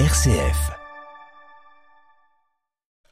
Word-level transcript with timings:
RCF. 0.00 0.72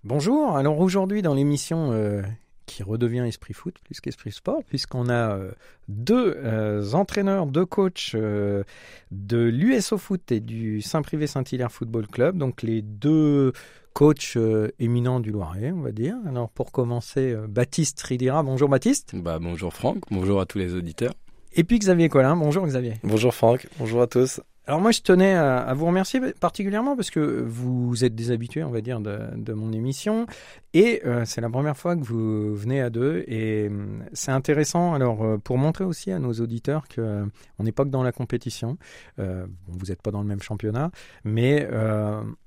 Bonjour, 0.02 0.56
alors 0.56 0.80
aujourd'hui 0.80 1.22
dans 1.22 1.32
l'émission 1.32 1.92
euh, 1.92 2.22
qui 2.66 2.82
redevient 2.82 3.20
Esprit 3.20 3.54
Foot 3.54 3.76
plus 3.84 4.00
qu'Esprit 4.00 4.32
Sport, 4.32 4.64
puisqu'on 4.66 5.08
a 5.08 5.36
euh, 5.36 5.52
deux 5.86 6.36
euh, 6.38 6.92
entraîneurs, 6.94 7.46
deux 7.46 7.66
coachs 7.66 8.10
euh, 8.16 8.64
de 9.12 9.38
l'USO 9.38 9.96
Foot 9.96 10.32
et 10.32 10.40
du 10.40 10.82
Saint-Privé 10.82 11.28
Saint-Hilaire 11.28 11.70
Football 11.70 12.08
Club, 12.08 12.36
donc 12.36 12.62
les 12.62 12.82
deux 12.82 13.52
coachs 13.92 14.32
euh, 14.34 14.72
éminents 14.80 15.20
du 15.20 15.30
Loiret, 15.30 15.70
on 15.70 15.82
va 15.82 15.92
dire. 15.92 16.16
Alors 16.26 16.50
pour 16.50 16.72
commencer, 16.72 17.30
euh, 17.30 17.46
Baptiste 17.46 18.02
Ridira, 18.02 18.42
bonjour 18.42 18.68
Baptiste. 18.68 19.14
Bah, 19.14 19.38
bonjour 19.40 19.72
Franck, 19.72 19.98
bonjour 20.10 20.40
à 20.40 20.46
tous 20.46 20.58
les 20.58 20.74
auditeurs. 20.74 21.14
Et 21.52 21.62
puis 21.62 21.78
Xavier 21.78 22.08
Collin, 22.08 22.34
bonjour 22.34 22.66
Xavier. 22.66 22.94
Bonjour 23.04 23.32
Franck, 23.32 23.68
bonjour 23.78 24.02
à 24.02 24.08
tous. 24.08 24.40
Alors 24.66 24.80
moi 24.80 24.92
je 24.92 25.00
tenais 25.00 25.34
à, 25.34 25.58
à 25.58 25.74
vous 25.74 25.86
remercier 25.86 26.20
particulièrement 26.38 26.94
parce 26.94 27.10
que 27.10 27.20
vous 27.20 28.04
êtes 28.04 28.14
des 28.14 28.30
habitués 28.30 28.62
on 28.62 28.70
va 28.70 28.80
dire 28.80 29.00
de, 29.00 29.52
mon 29.52 29.72
émission. 29.72 30.26
Et 30.72 31.02
euh, 31.04 31.24
c'est 31.24 31.40
la 31.40 31.50
première 31.50 31.76
fois 31.76 31.96
que 31.96 32.02
vous 32.02 32.54
venez 32.54 32.80
à 32.80 32.88
deux 32.88 33.24
et 33.26 33.66
hum, 33.68 34.04
c'est 34.12 34.30
intéressant. 34.30 34.94
Alors 34.94 35.24
euh, 35.24 35.36
pour 35.36 35.58
montrer 35.58 35.84
aussi 35.84 36.12
à 36.12 36.20
nos 36.20 36.32
auditeurs 36.34 36.86
que 36.86 37.00
euh, 37.00 37.26
n'est 37.58 37.72
pas 37.72 37.84
que 37.84 37.90
dans 37.90 38.02
la 38.02 38.12
compétition, 38.12 38.76
vous 39.16 39.86
n'êtes 39.88 40.02
pas 40.02 40.10
dans 40.10 40.20
le 40.22 40.26
même 40.26 40.42
championnat 40.42 40.90
mais 41.24 41.68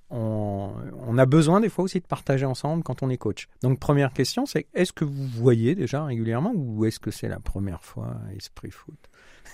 on, 0.09 0.72
on 1.08 1.18
a 1.18 1.26
besoin 1.26 1.62
des 1.62 1.70
fois 1.70 1.86
aussi 1.86 2.00
de 2.00 2.06
partager 2.06 2.45
ensemble 2.45 2.84
quand 2.84 3.02
on 3.04 3.09
est 3.09 3.18
coach. 3.18 3.48
Donc 3.62 3.80
première 3.80 4.14
question 4.14 4.45
c'est 4.45 4.68
est-ce 4.73 4.94
que 4.94 5.06
vous 5.06 5.28
voyez 5.28 5.76
déjà 5.76 6.06
régulièrement 6.06 6.54
ou 6.56 6.86
est-ce 6.86 7.00
que 7.00 7.12
c'est 7.12 7.30
la 7.30 7.40
première 7.40 7.84
fois 7.84 8.16
Esprit 8.36 8.72
Foot? 8.72 9.00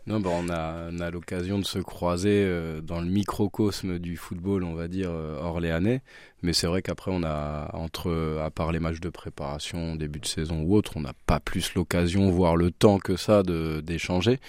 Non, 0.06 0.20
bah, 0.20 0.32
on 0.34 0.50
a, 0.50 0.90
on 0.92 1.00
a 1.00 1.12
l'occasion 1.12 1.60
de 1.60 1.66
se 1.66 1.80
croiser 1.80 2.44
euh, 2.46 2.82
dans 2.82 3.00
le 3.00 3.08
microcosme 3.08 4.00
du 4.00 4.18
football, 4.18 4.66
on 4.66 4.74
va 4.74 4.90
dire, 4.90 5.10
euh, 5.12 5.40
orléanais. 5.40 6.02
Mais 6.42 6.52
c'est 6.52 6.68
vrai 6.68 6.82
qu'après, 6.82 7.12
on 7.14 7.24
a, 7.24 7.70
entre, 7.74 8.40
à 8.44 8.52
part 8.52 8.74
les 8.74 8.80
matchs 8.80 9.00
de 9.00 9.10
préparation, 9.10 9.96
début 9.96 10.20
de 10.20 10.26
saison 10.26 10.62
ou 10.64 10.76
autre, 10.76 10.98
on 10.98 11.02
n'a 11.02 11.14
pas 11.26 11.40
plus 11.40 11.74
l'occasion, 11.74 12.30
voire 12.32 12.58
le 12.58 12.70
temps 12.70 13.00
que 13.00 13.16
ça, 13.16 13.44
d'échanger. 13.44 14.40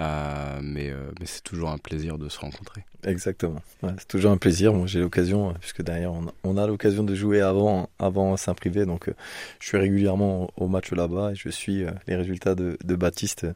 Euh, 0.00 0.60
mais 0.62 0.88
euh, 0.88 1.10
mais 1.20 1.26
c'est 1.26 1.42
toujours 1.42 1.70
un 1.70 1.76
plaisir 1.76 2.16
de 2.16 2.30
se 2.30 2.38
rencontrer. 2.38 2.84
Exactement. 3.04 3.60
C'est 3.82 4.08
toujours 4.08 4.30
un 4.30 4.38
plaisir. 4.38 4.72
Moi, 4.72 4.86
j'ai 4.86 5.00
l'occasion, 5.00 5.50
euh, 5.50 5.52
puisque 5.60 5.82
derrière, 5.82 6.12
on 6.12 6.26
a, 6.26 6.32
on 6.42 6.56
a 6.56 6.66
l'occasion 6.66 7.04
de 7.04 7.14
jouer 7.14 7.42
avant, 7.42 7.90
avant 7.98 8.36
Saint-Privé. 8.38 8.86
Donc, 8.86 9.10
je 9.58 9.66
suis 9.66 9.76
régulièrement 9.76 10.50
au 10.56 10.68
match 10.68 10.90
là-bas 10.92 11.32
et 11.32 11.34
je 11.34 11.50
suis 11.50 11.84
les 12.06 12.16
résultats 12.16 12.54
de, 12.54 12.76
Baptiste 12.94 13.46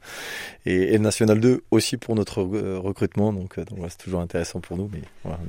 et, 0.67 0.99
National 0.99 1.41
2 1.41 1.63
aussi 1.71 1.97
pour 1.97 2.15
notre 2.15 2.43
recrutement. 2.43 3.33
Donc, 3.33 3.55
c'est 3.57 3.99
toujours 3.99 4.21
intéressant 4.21 4.61
pour 4.61 4.77
nous. 4.77 4.91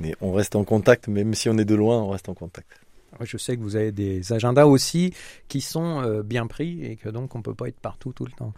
Mais 0.00 0.14
on, 0.20 0.28
on 0.28 0.32
reste 0.32 0.56
en 0.56 0.64
contact, 0.64 1.08
même 1.08 1.34
si 1.34 1.48
on 1.50 1.58
est 1.58 1.64
de 1.64 1.74
loin, 1.74 1.98
on 2.02 2.10
reste 2.10 2.28
en 2.28 2.34
contact. 2.34 2.85
Je 3.22 3.36
sais 3.36 3.56
que 3.56 3.62
vous 3.62 3.76
avez 3.76 3.92
des 3.92 4.32
agendas 4.32 4.66
aussi 4.66 5.12
qui 5.48 5.60
sont 5.60 6.02
euh, 6.02 6.22
bien 6.22 6.46
pris 6.46 6.84
et 6.84 6.96
que 6.96 7.08
donc 7.08 7.34
on 7.34 7.42
peut 7.42 7.54
pas 7.54 7.68
être 7.68 7.80
partout 7.80 8.12
tout 8.12 8.24
le 8.24 8.32
temps. 8.32 8.52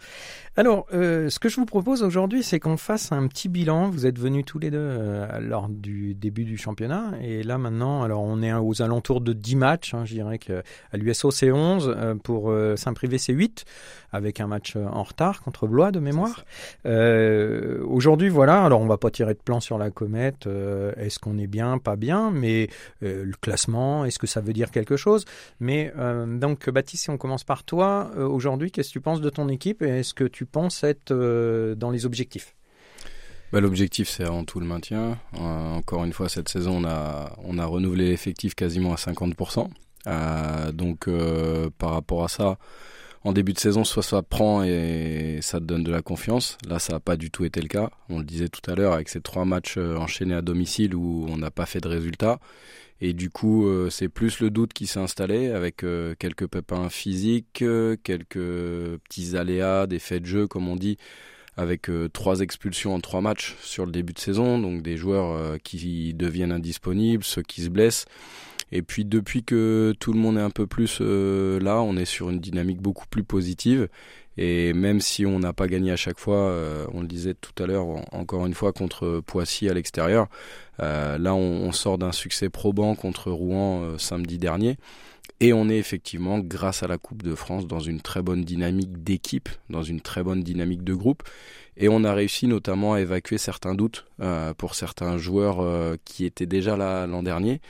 Alors, 0.59 0.87
euh, 0.93 1.29
ce 1.29 1.39
que 1.39 1.47
je 1.47 1.55
vous 1.55 1.65
propose 1.65 2.03
aujourd'hui, 2.03 2.43
c'est 2.43 2.59
qu'on 2.59 2.77
fasse 2.77 3.11
un 3.11 3.27
petit 3.27 3.47
bilan. 3.49 3.89
Vous 3.89 4.05
êtes 4.05 4.19
venus 4.19 4.43
tous 4.45 4.59
les 4.59 4.71
deux 4.71 4.77
euh, 4.77 5.39
lors 5.39 5.69
du 5.69 6.15
début 6.15 6.43
du 6.43 6.57
championnat 6.57 7.13
et 7.21 7.43
là 7.43 7.57
maintenant, 7.57 8.03
alors 8.03 8.21
on 8.21 8.41
est 8.41 8.53
aux 8.53 8.81
alentours 8.81 9.21
de 9.21 9.33
10 9.33 9.55
matchs. 9.55 9.93
hein, 9.93 10.03
je 10.05 10.13
dirais 10.15 10.37
que 10.37 10.61
à 10.91 10.97
l'USO 10.97 11.31
c'est 11.31 11.51
11, 11.51 11.95
euh, 11.95 12.15
pour 12.15 12.53
Saint-Privé 12.75 13.17
c'est 13.17 13.33
8, 13.33 13.63
avec 14.11 14.39
un 14.39 14.47
match 14.47 14.75
en 14.75 15.03
retard 15.03 15.41
contre 15.41 15.67
Blois 15.67 15.91
de 15.91 15.99
mémoire. 15.99 16.43
Aujourd'hui, 16.85 18.29
voilà. 18.29 18.63
Alors 18.63 18.81
on 18.81 18.87
va 18.87 18.97
pas 18.97 19.11
tirer 19.11 19.33
de 19.33 19.39
plan 19.39 19.59
sur 19.59 19.77
la 19.77 19.91
comète. 19.91 20.47
est-ce 20.97 21.19
qu'on 21.19 21.37
est 21.37 21.47
bien, 21.47 21.77
pas 21.77 21.95
bien, 21.95 22.31
mais 22.31 22.69
le 23.01 23.31
classement, 23.39 24.05
est-ce 24.05 24.19
que 24.19 24.27
ça 24.27 24.41
veut 24.49 24.53
dire 24.53 24.71
quelque 24.71 24.97
chose 24.97 25.25
Mais 25.59 25.93
euh, 25.97 26.25
donc, 26.25 26.69
Baptiste, 26.69 27.03
si 27.03 27.09
on 27.09 27.17
commence 27.17 27.43
par 27.43 27.63
toi, 27.63 28.11
euh, 28.17 28.27
aujourd'hui, 28.27 28.71
qu'est-ce 28.71 28.89
que 28.89 28.93
tu 28.93 29.01
penses 29.01 29.21
de 29.21 29.29
ton 29.29 29.47
équipe 29.47 29.81
et 29.81 29.99
est-ce 29.99 30.13
que 30.13 30.25
tu 30.25 30.45
penses 30.45 30.83
être 30.83 31.11
euh, 31.11 31.75
dans 31.75 31.91
les 31.91 32.05
objectifs? 32.05 32.55
Bah, 33.53 33.61
l'objectif, 33.61 34.09
c'est 34.09 34.23
avant 34.23 34.43
tout 34.43 34.59
le 34.59 34.65
maintien. 34.65 35.17
Encore 35.33 36.03
une 36.03 36.13
fois, 36.13 36.29
cette 36.29 36.49
saison, 36.49 36.83
on 36.83 36.85
a, 36.85 37.35
on 37.43 37.57
a 37.57 37.65
renouvelé 37.65 38.09
l'effectif 38.09 38.53
quasiment 38.53 38.93
à 38.93 38.95
50%. 38.95 39.67
Euh, 40.07 40.71
donc, 40.71 41.09
par 41.79 41.91
rapport 41.91 42.23
à 42.23 42.27
ça, 42.27 42.57
en 43.23 43.33
début 43.33 43.53
de 43.53 43.59
saison, 43.59 43.83
soit 43.83 44.03
ça 44.03 44.21
prend 44.21 44.63
et 44.63 45.39
ça 45.41 45.59
te 45.59 45.65
donne 45.65 45.83
de 45.83 45.91
la 45.91 46.01
confiance. 46.01 46.57
Là, 46.67 46.79
ça 46.79 46.93
n'a 46.93 46.99
pas 46.99 47.17
du 47.17 47.31
tout 47.31 47.43
été 47.43 47.61
le 47.61 47.67
cas. 47.67 47.89
On 48.07 48.19
le 48.19 48.25
disait 48.25 48.47
tout 48.47 48.69
à 48.71 48.75
l'heure 48.75 48.93
avec 48.93 49.09
ces 49.09 49.21
trois 49.21 49.45
matchs 49.45 49.75
euh, 49.77 49.97
enchaînés 49.97 50.35
à 50.35 50.41
domicile 50.41 50.95
où 50.95 51.25
on 51.29 51.37
n'a 51.37 51.51
pas 51.51 51.65
fait 51.65 51.81
de 51.81 51.89
résultats. 51.89 52.39
Et 53.01 53.13
du 53.13 53.29
coup, 53.29 53.67
euh, 53.67 53.89
c'est 53.89 54.09
plus 54.09 54.39
le 54.39 54.49
doute 54.49 54.73
qui 54.73 54.87
s'est 54.87 54.99
installé 54.99 55.49
avec 55.49 55.83
euh, 55.83 56.15
quelques 56.17 56.47
pépins 56.47 56.89
physiques, 56.89 57.63
quelques 58.03 58.97
petits 59.03 59.35
aléas, 59.35 59.87
des 59.87 59.99
faits 59.99 60.23
de 60.23 60.27
jeu, 60.27 60.47
comme 60.47 60.67
on 60.69 60.75
dit, 60.75 60.97
avec 61.57 61.91
trois 62.13 62.39
expulsions 62.39 62.95
en 62.95 63.01
trois 63.01 63.19
matchs 63.19 63.57
sur 63.61 63.85
le 63.85 63.91
début 63.91 64.13
de 64.13 64.19
saison, 64.19 64.59
donc 64.59 64.81
des 64.81 64.95
joueurs 64.95 65.57
qui 65.61 66.13
deviennent 66.13 66.53
indisponibles, 66.53 67.23
ceux 67.25 67.41
qui 67.41 67.63
se 67.63 67.69
blessent. 67.69 68.05
Et 68.71 68.81
puis 68.81 69.05
depuis 69.05 69.43
que 69.43 69.93
tout 69.99 70.13
le 70.13 70.19
monde 70.19 70.37
est 70.37 70.41
un 70.41 70.49
peu 70.49 70.67
plus 70.67 70.99
euh, 71.01 71.59
là, 71.59 71.81
on 71.81 71.97
est 71.97 72.05
sur 72.05 72.29
une 72.29 72.39
dynamique 72.39 72.81
beaucoup 72.81 73.07
plus 73.07 73.23
positive. 73.23 73.89
Et 74.37 74.73
même 74.73 75.01
si 75.01 75.25
on 75.25 75.39
n'a 75.39 75.51
pas 75.53 75.67
gagné 75.67 75.91
à 75.91 75.97
chaque 75.97 76.19
fois, 76.19 76.37
euh, 76.37 76.85
on 76.93 77.01
le 77.01 77.07
disait 77.07 77.33
tout 77.33 77.61
à 77.61 77.67
l'heure, 77.67 77.85
en- 77.85 78.05
encore 78.11 78.45
une 78.45 78.53
fois 78.53 78.71
contre 78.71 79.21
Poissy 79.25 79.67
à 79.69 79.73
l'extérieur, 79.73 80.27
euh, 80.81 81.17
là 81.17 81.35
on, 81.35 81.71
sort 81.73 81.97
d'un 81.97 82.13
succès 82.13 82.49
probant 82.49 82.95
contre 82.95 83.31
Rouen 83.31 83.97
samedi 83.97 84.37
dernier. 84.37 84.77
Et 85.41 85.53
on 85.53 85.69
est 85.69 85.77
effectivement, 85.77 86.39
grâce 86.39 86.83
à 86.83 86.87
la 86.87 86.97
Coupe 86.97 87.23
de 87.23 87.33
France, 87.35 87.65
dans 87.65 87.79
une 87.79 88.01
très 88.01 88.21
bonne 88.21 88.43
dynamique 88.43 89.03
d'équipe, 89.03 89.49
dans 89.69 89.83
une 89.83 90.01
très 90.01 90.23
bonne 90.23 90.43
dynamique 90.43 90.83
de 90.83 90.93
groupe. 90.93 91.23
Et 91.77 91.87
on 91.87 92.03
a 92.03 92.13
réussi 92.13 92.47
notamment 92.47 92.93
à 92.93 93.01
évacuer 93.01 93.37
certains 93.37 93.73
doutes 93.73 94.05
pour 94.57 94.75
certains 94.75 95.17
joueurs 95.17 95.95
qui 96.03 96.25
étaient 96.25 96.45
déjà 96.45 96.75
là 96.75 97.07
l'an 97.07 97.23
dernier 97.23 97.61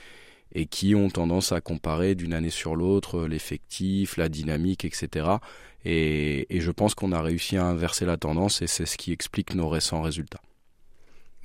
et 0.52 0.66
qui 0.66 0.94
ont 0.94 1.08
tendance 1.08 1.52
à 1.52 1.60
comparer 1.60 2.14
d'une 2.14 2.32
année 2.32 2.50
sur 2.50 2.76
l'autre 2.76 3.20
euh, 3.20 3.28
l'effectif, 3.28 4.16
la 4.16 4.28
dynamique, 4.28 4.84
etc. 4.84 5.38
Et, 5.84 6.46
je 6.50 6.70
pense 6.70 6.94
qu'on 6.94 7.12
a 7.12 7.22
réussi 7.22 7.56
à 7.56 7.64
inverser 7.64 8.04
la 8.04 8.16
tendance 8.16 8.62
et 8.62 8.66
c'est 8.66 8.86
ce 8.86 8.96
qui 8.96 9.12
explique 9.12 9.54
nos 9.54 9.68
récents 9.68 10.02
résultats. 10.02 10.40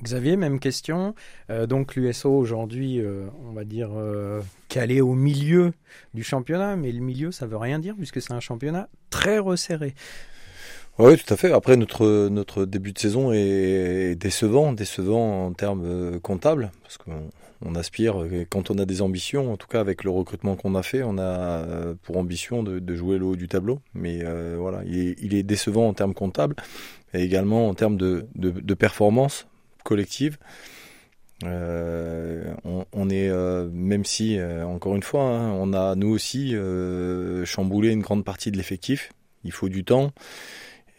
Xavier, 0.04 0.36
même 0.36 0.60
question. 0.60 1.16
Euh, 1.50 1.68
donc 1.68 1.96
l'USO 1.96 2.30
aujourd'hui, 2.30 3.00
euh, 3.00 3.28
on 3.46 3.54
va 3.54 3.64
dire 3.64 3.92
euh, 3.94 4.42
calé 4.68 5.00
au 5.00 5.14
milieu 5.14 5.72
du 6.14 6.22
championnat, 6.22 6.76
mais 6.76 6.92
le 6.92 7.00
milieu, 7.00 7.32
ça 7.32 7.48
veut 7.48 7.56
rien 7.56 7.80
dire 7.80 7.96
puisque 7.96 8.22
c'est 8.22 8.34
un 8.34 8.42
championnat 8.42 8.90
très 9.10 9.40
resserré. 9.40 9.96
Oui, 10.98 11.18
tout 11.18 11.34
à 11.34 11.36
fait. 11.36 11.52
Après, 11.52 11.76
notre, 11.76 12.30
notre 12.30 12.64
début 12.66 12.94
de 12.94 13.00
saison 13.00 13.34
est 13.34 14.16
décevant, 14.16 14.72
décevant 14.72 15.46
en 15.48 15.52
termes 15.52 15.84
euh, 15.86 16.20
comptables, 16.22 16.72
parce 16.84 16.98
qu'on 16.98 17.30
on 17.66 17.76
aspire, 17.76 18.22
euh, 18.22 18.46
quand 18.50 18.72
on 18.72 18.78
a 18.78 18.86
des 18.86 19.02
ambitions, 19.02 19.52
en 19.52 19.58
tout 19.58 19.68
cas 19.68 19.82
avec 19.82 20.06
le 20.06 20.10
recrutement 20.10 20.56
qu'on 20.56 20.74
a 20.74 20.84
fait, 20.84 21.04
on 21.04 21.18
a 21.18 21.22
euh, 21.22 21.96
pour 22.02 22.16
ambition 22.16 22.64
de, 22.64 22.80
de 22.80 22.96
jouer 22.96 23.18
le 23.18 23.26
haut 23.26 23.36
du 23.36 23.50
tableau. 23.50 23.82
Mais 23.94 24.20
euh, 24.24 24.56
voilà, 24.58 24.84
il 24.86 24.98
est, 25.10 25.16
il 25.22 25.34
est 25.34 25.44
décevant 25.44 25.86
en 25.90 25.94
termes 25.94 26.14
comptables 26.14 26.56
et 27.14 27.22
également 27.22 27.68
en 27.68 27.74
termes 27.74 27.98
de, 27.98 28.28
de, 28.36 28.52
de 28.52 28.74
performance 28.74 29.48
collective. 29.84 30.38
Euh, 31.44 32.54
on, 32.64 32.86
on 32.94 33.10
est, 33.10 33.28
euh, 33.28 33.68
même 33.74 34.06
si, 34.06 34.40
encore 34.66 34.96
une 34.96 35.04
fois, 35.04 35.24
hein, 35.24 35.52
on 35.60 35.74
a 35.74 35.96
nous 35.96 36.08
aussi 36.08 36.56
chamboulé 37.44 37.90
une 37.92 38.02
grande 38.02 38.24
partie 38.24 38.50
de 38.50 38.56
l'effectif. 38.56 39.12
Il 39.44 39.52
faut 39.52 39.68
du 39.68 39.84
temps. 39.84 40.14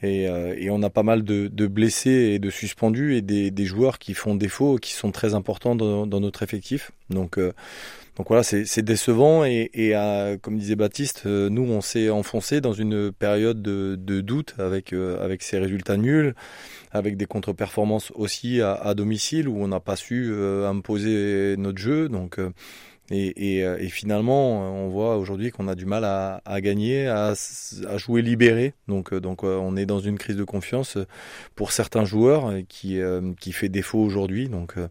Et, 0.03 0.29
euh, 0.29 0.55
et 0.59 0.69
on 0.69 0.83
a 0.83 0.91
pas 0.91 1.03
mal 1.03 1.25
de, 1.25 1.49
de 1.49 1.67
blessés 1.67 2.11
et 2.35 2.39
de 2.39 2.51
suspendus 2.51 3.17
et 3.17 3.23
des, 3.23 3.51
des 3.51 3.65
joueurs 3.65 3.99
qui 3.99 4.13
font 4.13 4.35
défaut, 4.35 4.77
qui 4.77 4.93
sont 4.93 5.11
très 5.11 5.33
importants 5.33 5.75
dans, 5.75 6.07
dans 6.07 6.21
notre 6.21 6.43
effectif. 6.43 6.91
Donc, 7.09 7.39
euh, 7.39 7.53
donc 8.17 8.29
voilà, 8.29 8.43
c'est 8.43 8.83
décevant. 8.83 9.45
Et, 9.45 9.71
et 9.73 9.97
euh, 9.97 10.37
comme 10.37 10.59
disait 10.59 10.77
Baptiste, 10.77 11.23
euh, 11.25 11.49
nous, 11.49 11.63
on 11.63 11.81
s'est 11.81 12.11
enfoncé 12.11 12.61
dans 12.61 12.75
une 12.75 13.11
période 13.11 13.63
de, 13.63 13.97
de 13.99 14.21
doute 14.21 14.55
avec, 14.59 14.93
euh, 14.93 15.23
avec 15.25 15.43
ces 15.43 15.59
résultats 15.59 15.97
nuls, 15.97 16.35
avec 16.93 17.17
des 17.17 17.27
contre-performances 17.27 18.13
aussi 18.15 18.61
à, 18.61 18.75
à 18.75 18.95
domicile 18.95 19.49
où 19.49 19.63
on 19.63 19.69
n'a 19.69 19.81
pas 19.81 19.97
su 19.97 20.29
euh, 20.31 20.69
imposer 20.69 21.57
notre 21.59 21.79
jeu. 21.79 22.11
Donc, 22.11 22.39
euh, 22.39 22.51
et, 23.11 23.57
et, 23.57 23.65
euh, 23.65 23.79
et 23.79 23.89
finalement, 23.89 24.61
on 24.85 24.89
voit 24.89 25.17
aujourd'hui 25.17 25.51
qu'on 25.51 25.69
a 25.69 25.75
du 25.75 25.87
mal 25.87 26.05
à, 26.05 26.43
à 26.45 26.61
gagner, 26.61 27.07
à, 27.07 27.35
à 27.89 27.97
jouer 27.99 28.23
libéré. 28.23 28.75
Donc, 28.89 29.13
euh, 29.13 29.21
donc 29.21 29.45
euh, 29.45 29.57
on 29.57 29.77
est 29.77 29.87
dans 29.87 30.01
une 30.01 30.19
crise 30.19 30.37
de 30.37 30.45
confiance 30.45 30.99
pour 31.55 31.73
certains 31.73 32.05
joueurs 32.05 32.49
euh, 32.49 32.63
qui, 32.69 33.01
euh, 33.01 33.33
qui 33.41 33.53
fait 33.53 33.69
défaut 33.69 34.01
aujourd'hui. 34.01 34.49
Donc 34.49 34.77
euh, 34.77 34.89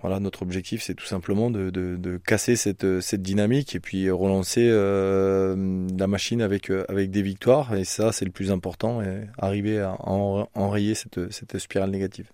voilà, 0.00 0.20
notre 0.20 0.42
objectif, 0.42 0.82
c'est 0.82 0.94
tout 0.94 1.06
simplement 1.06 1.50
de, 1.50 1.70
de, 1.70 1.96
de 1.96 2.18
casser 2.18 2.56
cette, 2.56 3.00
cette 3.00 3.22
dynamique 3.22 3.74
et 3.74 3.80
puis 3.80 4.10
relancer 4.10 4.68
euh, 4.68 5.88
la 5.98 6.06
machine 6.06 6.42
avec, 6.42 6.70
euh, 6.70 6.84
avec 6.88 7.10
des 7.10 7.22
victoires. 7.22 7.74
Et 7.74 7.84
ça, 7.84 8.12
c'est 8.12 8.26
le 8.26 8.30
plus 8.30 8.50
important, 8.50 9.00
et 9.00 9.22
arriver 9.38 9.80
à 9.80 9.96
en- 10.00 10.46
enrayer 10.54 10.94
cette, 10.94 11.32
cette 11.32 11.58
spirale 11.58 11.90
négative. 11.90 12.28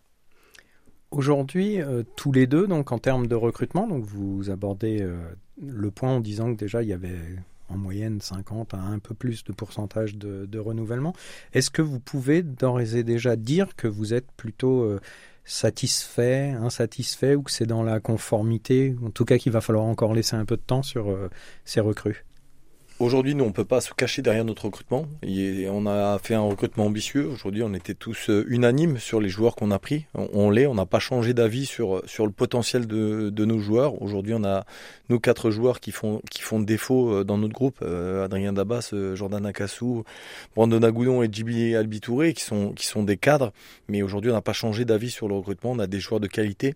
Aujourd'hui, 1.11 1.83
euh, 1.83 2.05
tous 2.15 2.31
les 2.31 2.47
deux, 2.47 2.69
donc 2.69 2.93
en 2.93 2.99
termes 2.99 3.27
de 3.27 3.35
recrutement, 3.35 3.89
donc 3.89 4.05
vous 4.05 4.49
abordez 4.49 5.03
euh, 5.03 5.19
le 5.61 5.91
point 5.91 6.11
en 6.11 6.21
disant 6.21 6.53
que 6.55 6.59
déjà 6.59 6.85
il 6.85 6.89
y 6.89 6.93
avait 6.93 7.19
en 7.69 7.77
moyenne 7.77 8.21
50 8.21 8.75
à 8.75 8.79
un 8.79 9.01
peu 9.01 9.15
plus 9.15 9.43
de 9.43 9.53
pourcentage 9.53 10.15
de, 10.15 10.59
renouvellement. 10.59 11.13
Est-ce 11.53 11.71
que 11.71 11.83
vous 11.83 11.99
pouvez 11.99 12.43
d'ores 12.43 12.81
et 12.95 13.03
déjà 13.03 13.35
dire 13.35 13.75
que 13.75 13.89
vous 13.89 14.15
êtes 14.15 14.31
plutôt 14.37 14.83
euh, 14.83 15.01
satisfait, 15.45 16.51
insatisfait 16.51 17.35
ou 17.35 17.43
que 17.43 17.51
c'est 17.51 17.67
dans 17.67 17.83
la 17.83 17.99
conformité, 17.99 18.95
en 19.05 19.11
tout 19.11 19.25
cas 19.25 19.39
qu'il 19.39 19.51
va 19.51 19.61
falloir 19.61 19.87
encore 19.87 20.15
laisser 20.15 20.37
un 20.37 20.45
peu 20.45 20.57
de 20.57 20.63
temps 20.63 20.85
sur 20.85 21.17
ces 21.65 21.81
recrues? 21.81 22.25
Aujourd'hui, 23.01 23.35
nous, 23.35 23.45
on 23.45 23.53
peut 23.53 23.65
pas 23.65 23.81
se 23.81 23.95
cacher 23.95 24.21
derrière 24.21 24.45
notre 24.45 24.67
recrutement. 24.67 25.07
On 25.25 25.87
a 25.87 26.19
fait 26.19 26.35
un 26.35 26.43
recrutement 26.43 26.85
ambitieux. 26.85 27.27
Aujourd'hui, 27.29 27.63
on 27.63 27.73
était 27.73 27.95
tous 27.95 28.29
euh, 28.29 28.45
unanimes 28.47 28.99
sur 28.99 29.23
les 29.23 29.31
joueurs 29.31 29.57
qu'on 29.57 29.71
a 29.71 29.79
pris. 29.79 30.05
On, 30.13 30.51
l'est. 30.51 30.67
On 30.67 30.75
n'a 30.75 30.85
pas 30.85 30.99
changé 30.99 31.33
d'avis 31.33 31.65
sur 31.65 32.03
sur 32.05 32.27
le 32.27 32.33
potentiel 32.33 32.87
de, 32.87 33.31
de 33.31 33.45
nos 33.47 33.59
joueurs. 33.59 34.03
Aujourd'hui, 34.03 34.35
on 34.35 34.45
a 34.45 34.67
nos 35.09 35.19
quatre 35.19 35.51
joueurs 35.51 35.81
qui 35.81 35.93
font 35.93 36.21
qui 36.31 36.43
font 36.43 36.61
défaut 36.61 37.11
euh, 37.11 37.25
dans 37.25 37.39
notre 37.39 37.55
groupe. 37.55 37.79
Euh, 37.81 38.23
Adrien 38.23 38.53
Dabas, 38.53 38.93
Jordan 39.15 39.47
Akassou, 39.47 40.05
Brandon 40.55 40.83
Agoudon 40.83 41.23
et 41.23 41.29
Djibi 41.33 41.75
Albitouré, 41.75 42.35
qui 42.35 42.45
sont 42.45 42.73
qui 42.73 42.85
sont 42.85 43.03
des 43.03 43.17
cadres. 43.17 43.55
Mais 43.89 44.03
aujourd'hui, 44.03 44.31
on 44.31 44.35
n'a 44.35 44.43
pas 44.43 44.53
changé 44.53 44.85
d'avis 44.85 45.11
sur 45.11 45.27
le 45.27 45.37
recrutement. 45.37 45.71
On 45.71 45.79
a 45.79 45.87
des 45.87 46.01
joueurs 46.01 46.21
de 46.21 46.27
qualité. 46.27 46.75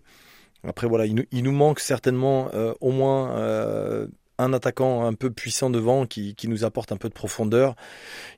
Après, 0.67 0.87
voilà, 0.87 1.05
il 1.05 1.43
nous 1.43 1.51
manque 1.51 1.79
certainement 1.79 2.49
au 2.81 2.89
moins 2.89 4.07
un 4.37 4.53
attaquant 4.53 5.05
un 5.05 5.13
peu 5.13 5.31
puissant 5.31 5.69
devant 5.69 6.05
qui, 6.05 6.35
qui, 6.35 6.47
nous 6.47 6.63
apporte 6.63 6.91
un 6.91 6.97
peu 6.97 7.09
de 7.09 7.13
profondeur. 7.13 7.75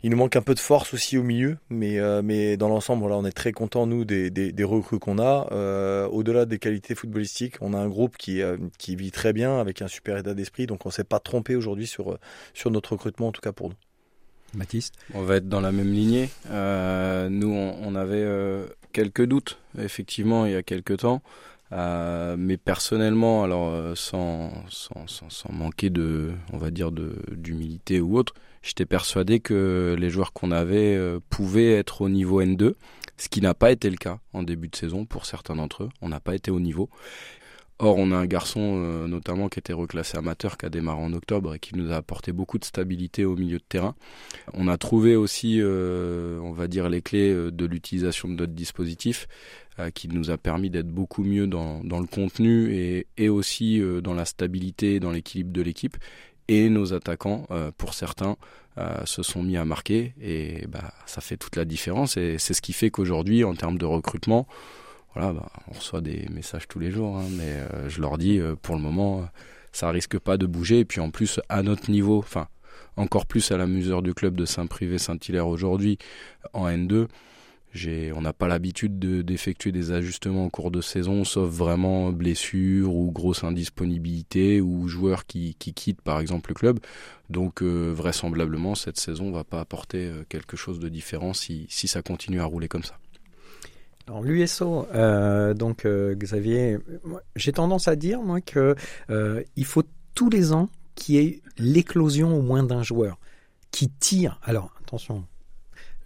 Il 0.04 0.12
nous 0.12 0.18
manque 0.18 0.36
un 0.36 0.42
peu 0.42 0.54
de 0.54 0.60
force 0.60 0.94
aussi 0.94 1.18
au 1.18 1.24
milieu, 1.24 1.58
mais, 1.70 2.00
euh, 2.00 2.22
mais 2.24 2.58
dans 2.58 2.70
l'ensemble, 2.70 3.02
voilà, 3.02 3.18
on 3.18 3.26
est 3.26 3.32
très 3.32 3.52
content 3.52 3.88
nous 3.88 4.06
des, 4.06 4.30
des, 4.30 4.52
des 4.52 4.64
recrues 4.64 5.00
qu'on 5.00 5.20
a. 5.20 5.48
Euh, 5.52 6.08
Au-delà 6.08 6.46
des 6.46 6.60
qualités 6.60 6.96
footballistiques, 6.96 7.56
on 7.62 7.74
a 7.74 7.78
un 7.78 7.88
groupe 7.88 8.18
qui, 8.18 8.42
euh, 8.42 8.58
qui 8.78 8.96
vit 8.96 9.12
très 9.12 9.34
bien 9.34 9.60
avec 9.60 9.82
un 9.82 9.88
super 9.88 10.18
état 10.18 10.34
d'esprit, 10.34 10.68
donc 10.68 10.86
on 10.86 10.92
s'est 10.92 11.04
pas 11.04 11.20
trompé 11.20 11.56
aujourd'hui 11.56 11.88
sur, 11.88 12.18
sur 12.54 12.72
notre 12.72 12.94
recrutement, 12.94 13.28
en 13.28 13.32
tout 13.32 13.42
cas 13.42 13.52
pour 13.52 13.70
nous. 13.70 13.76
Baptiste 14.54 14.96
On 15.14 15.24
va 15.24 15.38
être 15.38 15.50
dans 15.50 15.60
la 15.60 15.72
même 15.72 15.92
lignée. 15.92 16.30
Euh, 16.50 17.28
nous, 17.30 17.52
on, 17.52 17.76
on 17.84 17.96
avait 17.96 18.26
quelques 18.94 19.26
doutes, 19.26 19.60
effectivement, 19.78 20.46
il 20.46 20.54
y 20.54 20.56
a 20.56 20.64
quelques 20.64 21.00
temps. 21.00 21.22
Euh, 21.74 22.36
mais 22.38 22.58
personnellement, 22.58 23.44
alors 23.44 23.70
euh, 23.70 23.94
sans, 23.96 24.52
sans, 24.70 25.08
sans, 25.08 25.30
sans, 25.30 25.52
manquer 25.52 25.90
de, 25.90 26.32
on 26.54 26.58
va 26.58 26.72
dire, 26.72 26.92
d'humilité 26.92 28.00
ou 28.00 28.18
autre, 28.18 28.34
j'étais 28.62 28.86
persuadé 28.86 29.40
que 29.40 29.96
les 30.00 30.10
joueurs 30.10 30.32
qu'on 30.32 30.52
avait 30.52 30.96
euh, 30.96 31.20
pouvaient 31.30 31.74
être 31.74 32.02
au 32.02 32.10
niveau 32.10 32.42
N2, 32.42 32.74
ce 33.18 33.30
qui 33.30 33.42
n'a 33.42 33.54
pas 33.54 33.72
été 33.72 33.90
le 33.90 33.98
cas 33.98 34.20
en 34.34 34.44
début 34.44 34.70
de 34.70 34.76
saison 34.76 35.06
pour 35.06 35.26
certains 35.26 35.56
d'entre 35.56 35.84
eux. 35.84 35.90
On 36.02 36.10
n'a 36.10 36.20
pas 36.20 36.36
été 36.36 36.52
au 36.52 36.60
niveau. 36.60 36.90
Or, 37.80 37.98
on 37.98 38.12
a 38.12 38.16
un 38.16 38.26
garçon 38.26 39.08
notamment 39.08 39.50
qui 39.50 39.60
était 39.60 39.74
reclassé 39.74 40.18
amateur, 40.18 40.58
qui 40.58 40.66
a 40.66 40.70
démarré 40.70 41.00
en 41.00 41.14
octobre 41.14 41.54
et 41.54 41.60
qui 41.60 41.76
nous 41.76 41.92
a 41.92 41.98
apporté 41.98 42.32
beaucoup 42.32 42.58
de 42.58 42.66
stabilité 42.66 43.24
au 43.24 43.36
milieu 43.36 43.60
de 43.60 43.64
terrain. 43.64 43.94
On 44.54 44.68
a 44.68 44.78
trouvé 44.78 45.16
aussi, 45.16 45.62
on 45.64 46.52
va 46.54 46.68
dire, 46.68 46.90
les 46.90 47.04
clés 47.04 47.32
de 47.52 47.66
l'utilisation 47.66 48.30
de 48.30 48.34
notre 48.34 48.54
dispositif. 48.54 49.28
Euh, 49.80 49.92
qui 49.92 50.08
nous 50.08 50.32
a 50.32 50.40
permis 50.40 50.72
d'être 50.72 50.88
beaucoup 50.88 51.24
mieux 51.24 51.46
dans, 51.46 51.84
le 51.84 52.08
contenu 52.08 53.06
et, 53.16 53.30
aussi 53.30 53.80
euh, 53.80 54.02
dans 54.02 54.16
la 54.16 54.26
stabilité, 54.26 55.00
dans 55.00 55.12
l'équilibre 55.12 55.52
de 55.52 55.62
l'équipe. 55.62 55.98
Et 56.48 56.70
nos 56.70 56.94
attaquants, 56.94 57.46
euh, 57.52 57.72
pour 57.78 57.94
certains, 57.94 58.38
se 59.06 59.24
sont 59.24 59.42
mis 59.42 59.58
à 59.58 59.66
marquer 59.66 60.14
et 60.22 60.68
bah, 60.68 60.94
ça 61.08 61.20
fait 61.20 61.36
toute 61.36 61.56
la 61.56 61.66
différence. 61.66 62.16
Et 62.16 62.38
c'est 62.38 62.54
ce 62.54 62.62
qui 62.62 62.74
fait 62.74 62.92
qu'aujourd'hui, 62.92 63.44
en 63.44 63.56
termes 63.56 63.80
de 63.80 63.86
recrutement, 63.86 64.48
bah, 65.18 65.50
on 65.68 65.74
reçoit 65.74 66.02
des 66.02 66.28
messages 66.32 66.68
tous 66.68 66.80
les 66.80 66.92
jours, 66.92 67.18
hein, 67.18 67.26
mais 67.32 67.56
je 67.90 68.02
leur 68.02 68.18
dis, 68.18 68.40
pour 68.62 68.76
le 68.76 68.82
moment, 68.82 69.28
ça 69.72 69.90
risque 69.90 70.18
pas 70.20 70.38
de 70.38 70.46
bouger. 70.46 70.80
Et 70.80 70.86
puis 70.86 71.02
en 71.02 71.12
plus, 71.12 71.40
à 71.50 71.64
notre 71.64 71.92
niveau, 71.92 72.24
encore 72.96 73.26
plus 73.26 73.52
à 73.52 73.58
la 73.58 73.68
mesure 73.68 74.02
du 74.02 74.14
club 74.14 74.36
de 74.36 74.46
Saint-Privé-Saint-Hilaire 74.46 75.48
aujourd'hui 75.48 75.98
en 76.54 76.68
N2, 76.68 77.08
on 78.16 78.22
n'a 78.22 78.34
pas 78.34 78.48
l'habitude 78.48 78.98
d'effectuer 79.00 79.72
des 79.72 79.92
ajustements 79.92 80.46
en 80.46 80.50
cours 80.50 80.72
de 80.72 80.82
saison, 80.82 81.24
sauf 81.24 81.50
vraiment 81.50 82.12
blessure 82.12 82.96
ou 82.96 83.12
grosse 83.12 83.44
indisponibilité 83.44 84.62
ou 84.62 84.88
joueurs 84.88 85.26
qui, 85.26 85.56
qui 85.60 85.74
quittent 85.74 86.02
par 86.02 86.20
exemple 86.20 86.52
le 86.52 86.56
club. 86.56 86.80
Donc 87.30 87.62
euh, 87.62 87.92
vraisemblablement 87.94 88.74
cette 88.74 88.98
saison 88.98 89.32
va 89.32 89.44
pas 89.44 89.60
apporter 89.60 90.06
euh, 90.06 90.24
quelque 90.30 90.58
chose 90.58 90.80
de 90.80 90.90
différent 90.90 91.34
si 91.34 91.68
ça 91.70 92.02
continue 92.02 92.40
à 92.40 92.46
rouler 92.46 92.68
comme 92.68 92.84
ça. 92.84 92.98
Alors 94.08 94.24
l'USO, 94.24 94.88
euh, 94.94 95.54
donc 95.54 95.86
Xavier, 95.86 96.78
j'ai 97.36 97.52
tendance 97.52 97.88
à 97.88 97.96
dire 97.96 98.22
moi 98.22 98.40
que 98.42 98.76
il 99.10 99.66
faut 99.66 99.84
tous 100.16 100.30
les 100.30 100.54
ans 100.54 100.70
qu'il 100.96 101.16
y 101.16 101.18
ait 101.20 101.42
l'éclosion 101.58 102.38
au 102.38 102.42
moins 102.42 102.64
d'un 102.64 102.84
joueur 102.84 103.18
qui 103.72 103.90
tire. 103.90 104.40
Alors 104.44 104.72
attention, 104.82 105.26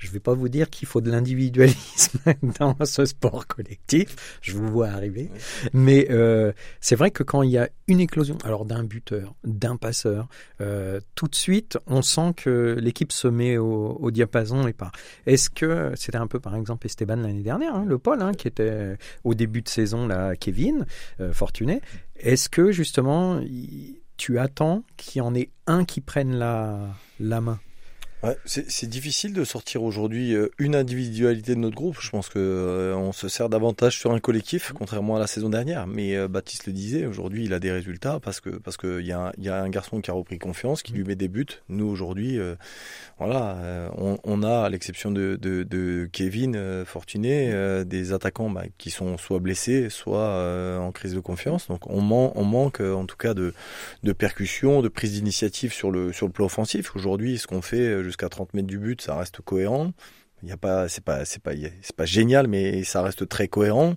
je 0.01 0.07
ne 0.07 0.13
vais 0.13 0.19
pas 0.19 0.33
vous 0.33 0.49
dire 0.49 0.69
qu'il 0.69 0.87
faut 0.87 0.99
de 0.99 1.11
l'individualisme 1.11 2.19
dans 2.59 2.75
ce 2.83 3.05
sport 3.05 3.45
collectif, 3.45 4.39
je 4.41 4.53
vous 4.53 4.67
vois 4.67 4.87
arriver, 4.87 5.29
mais 5.73 6.07
euh, 6.09 6.51
c'est 6.79 6.95
vrai 6.95 7.11
que 7.11 7.21
quand 7.21 7.43
il 7.43 7.51
y 7.51 7.59
a 7.59 7.69
une 7.87 7.99
éclosion, 7.99 8.37
alors 8.43 8.65
d'un 8.65 8.83
buteur, 8.83 9.35
d'un 9.43 9.77
passeur, 9.77 10.27
euh, 10.59 10.99
tout 11.13 11.27
de 11.27 11.35
suite, 11.35 11.77
on 11.85 12.01
sent 12.01 12.33
que 12.35 12.75
l'équipe 12.79 13.11
se 13.11 13.27
met 13.27 13.57
au, 13.57 14.09
diapason 14.11 14.67
et 14.67 14.73
pas. 14.73 14.91
Est-ce 15.27 15.49
que 15.49 15.91
c'était 15.95 16.17
un 16.17 16.27
peu 16.27 16.39
par 16.39 16.55
exemple 16.55 16.87
Esteban 16.87 17.17
l'année 17.17 17.43
dernière, 17.43 17.75
hein, 17.75 17.85
le 17.87 17.99
Paul, 17.99 18.21
hein, 18.21 18.33
qui 18.33 18.47
était 18.47 18.97
au 19.23 19.35
début 19.35 19.61
de 19.61 19.69
saison 19.69 20.07
là, 20.07 20.35
Kevin, 20.35 20.85
euh, 21.19 21.31
fortuné. 21.31 21.81
Est-ce 22.17 22.49
que 22.49 22.71
justement 22.71 23.39
tu 24.17 24.39
attends 24.39 24.83
qu'il 24.97 25.19
y 25.19 25.21
en 25.21 25.35
ait 25.35 25.51
un 25.67 25.85
qui 25.85 26.01
prenne 26.01 26.35
la, 26.35 26.89
la 27.19 27.39
main? 27.39 27.59
C'est 28.45 28.87
difficile 28.87 29.33
de 29.33 29.43
sortir 29.43 29.81
aujourd'hui 29.81 30.35
euh, 30.35 30.49
une 30.59 30.75
individualité 30.75 31.55
de 31.55 31.59
notre 31.59 31.75
groupe. 31.75 31.97
Je 31.99 32.11
pense 32.11 32.29
que 32.29 32.37
euh, 32.37 32.95
on 32.95 33.13
se 33.13 33.27
sert 33.27 33.49
davantage 33.49 33.97
sur 33.97 34.11
un 34.11 34.19
collectif, 34.19 34.73
contrairement 34.73 35.15
à 35.15 35.19
la 35.19 35.25
saison 35.25 35.49
dernière. 35.49 35.87
Mais 35.87 36.15
euh, 36.15 36.27
Baptiste 36.27 36.67
le 36.67 36.73
disait, 36.73 37.07
aujourd'hui, 37.07 37.45
il 37.45 37.53
a 37.53 37.59
des 37.59 37.71
résultats 37.71 38.19
parce 38.19 38.39
que 38.39 38.51
parce 38.51 38.77
que 38.77 38.99
il 38.99 39.07
y, 39.07 39.11
a 39.11 39.63
un, 39.63 39.69
garçon 39.69 40.01
qui 40.01 40.11
a 40.11 40.13
repris 40.13 40.37
confiance, 40.37 40.83
qui 40.83 40.93
lui 40.93 41.03
met 41.03 41.15
des 41.15 41.29
buts. 41.29 41.47
Nous 41.67 41.87
aujourd'hui, 41.87 42.39
voilà, 43.17 43.91
on, 43.97 44.43
a 44.43 44.65
à 44.65 44.69
l'exception 44.69 45.11
de, 45.11 46.09
Kevin 46.11 46.85
Fortuné, 46.85 47.83
des 47.85 48.13
attaquants 48.13 48.49
bah, 48.49 48.63
qui 48.77 48.91
sont 48.91 49.17
soit 49.17 49.39
blessés, 49.39 49.89
soit 49.89 50.79
en 50.79 50.91
crise 50.91 51.13
de 51.13 51.19
confiance. 51.19 51.67
Donc 51.67 51.89
on, 51.89 52.01
man 52.01 52.31
on 52.35 52.43
manque 52.43 52.81
en 52.81 53.05
tout 53.05 53.17
cas 53.17 53.33
de 53.33 53.53
de 54.03 54.13
percussion, 54.13 54.81
de 54.81 54.89
prise 54.89 55.13
d'initiative 55.13 55.73
sur 55.73 55.91
le 55.91 56.13
sur 56.13 56.27
le 56.27 56.31
plan 56.31 56.45
offensif. 56.45 56.95
Aujourd'hui, 56.95 57.37
ce 57.37 57.47
qu'on 57.47 57.61
fait 57.61 58.10
jusqu'à 58.11 58.29
30 58.29 58.53
mètres 58.53 58.67
du 58.67 58.77
but, 58.77 59.01
ça 59.01 59.15
reste 59.15 59.41
cohérent. 59.41 59.93
Il 60.43 60.49
y 60.49 60.51
a 60.51 60.57
pas, 60.57 60.87
c'est 60.87 61.03
pas, 61.03 61.23
c'est 61.25 61.41
pas, 61.41 61.51
c'est 61.81 61.95
pas 61.95 62.05
génial, 62.05 62.47
mais 62.47 62.83
ça 62.83 63.03
reste 63.03 63.29
très 63.29 63.47
cohérent. 63.47 63.95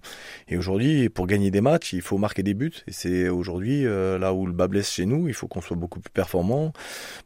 Et 0.48 0.58
aujourd'hui, 0.58 1.08
pour 1.08 1.26
gagner 1.26 1.50
des 1.50 1.62
matchs, 1.62 1.94
il 1.94 2.02
faut 2.02 2.18
marquer 2.18 2.42
des 2.42 2.52
buts. 2.52 2.72
Et 2.86 2.92
c'est 2.92 3.28
aujourd'hui 3.28 3.86
euh, 3.86 4.18
là 4.18 4.34
où 4.34 4.46
le 4.46 4.52
bas 4.52 4.68
blesse 4.68 4.90
chez 4.90 5.06
nous. 5.06 5.26
Il 5.28 5.34
faut 5.34 5.48
qu'on 5.48 5.62
soit 5.62 5.76
beaucoup 5.76 6.00
plus 6.00 6.10
performant, 6.10 6.72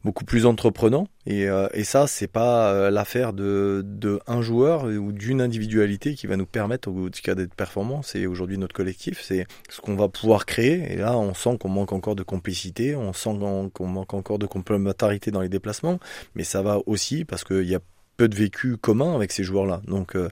beaucoup 0.05 0.23
plus 0.23 0.45
entreprenant. 0.45 1.07
Et, 1.25 1.49
euh, 1.49 1.67
et 1.73 1.83
ça, 1.83 2.07
c'est 2.07 2.27
pas 2.27 2.71
euh, 2.71 2.91
l'affaire 2.91 3.33
de, 3.33 3.83
de 3.85 4.19
un 4.25 4.41
joueur 4.41 4.85
ou 4.85 5.11
d'une 5.11 5.41
individualité 5.41 6.15
qui 6.15 6.25
va 6.25 6.37
nous 6.37 6.45
permettre 6.45 6.89
au 6.89 7.09
cas 7.09 7.35
d'être 7.35 7.55
performant. 7.55 8.01
C'est 8.01 8.25
aujourd'hui 8.25 8.57
notre 8.57 8.73
collectif. 8.73 9.21
C'est 9.21 9.45
ce 9.69 9.81
qu'on 9.81 9.95
va 9.95 10.07
pouvoir 10.07 10.45
créer. 10.45 10.93
Et 10.93 10.95
là, 10.95 11.17
on 11.17 11.33
sent 11.33 11.57
qu'on 11.59 11.69
manque 11.69 11.91
encore 11.91 12.15
de 12.15 12.23
complicité. 12.23 12.95
On 12.95 13.11
sent 13.11 13.37
qu'on 13.73 13.87
manque 13.87 14.13
encore 14.13 14.39
de 14.39 14.45
complémentarité 14.45 15.29
dans 15.29 15.41
les 15.41 15.49
déplacements. 15.49 15.99
Mais 16.35 16.45
ça 16.45 16.61
va 16.61 16.79
aussi 16.85 17.25
parce 17.25 17.43
qu'il 17.43 17.67
y 17.67 17.75
a 17.75 17.79
peu 18.19 18.27
de 18.27 18.35
vécu 18.35 18.75
commun 18.75 19.15
avec 19.15 19.31
ces 19.31 19.45
joueurs-là. 19.45 19.81
Donc 19.87 20.17
euh, 20.17 20.27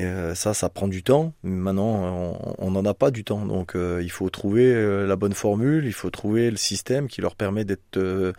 euh, 0.00 0.34
ça, 0.34 0.54
ça 0.54 0.68
prend 0.68 0.88
du 0.88 1.04
temps. 1.04 1.34
Maintenant, 1.44 2.36
on 2.58 2.70
n'en 2.72 2.84
a 2.84 2.94
pas 2.94 3.12
du 3.12 3.22
temps. 3.22 3.46
Donc 3.46 3.76
euh, 3.76 4.00
il 4.02 4.10
faut 4.10 4.28
trouver 4.28 4.74
la 5.06 5.14
bonne 5.14 5.32
formule, 5.32 5.86
il 5.86 5.92
faut 5.92 6.10
trouver 6.10 6.50
le 6.50 6.56
système 6.56 7.06
qui 7.06 7.20
leur 7.20 7.36
permet 7.36 7.64
d'être 7.64 8.32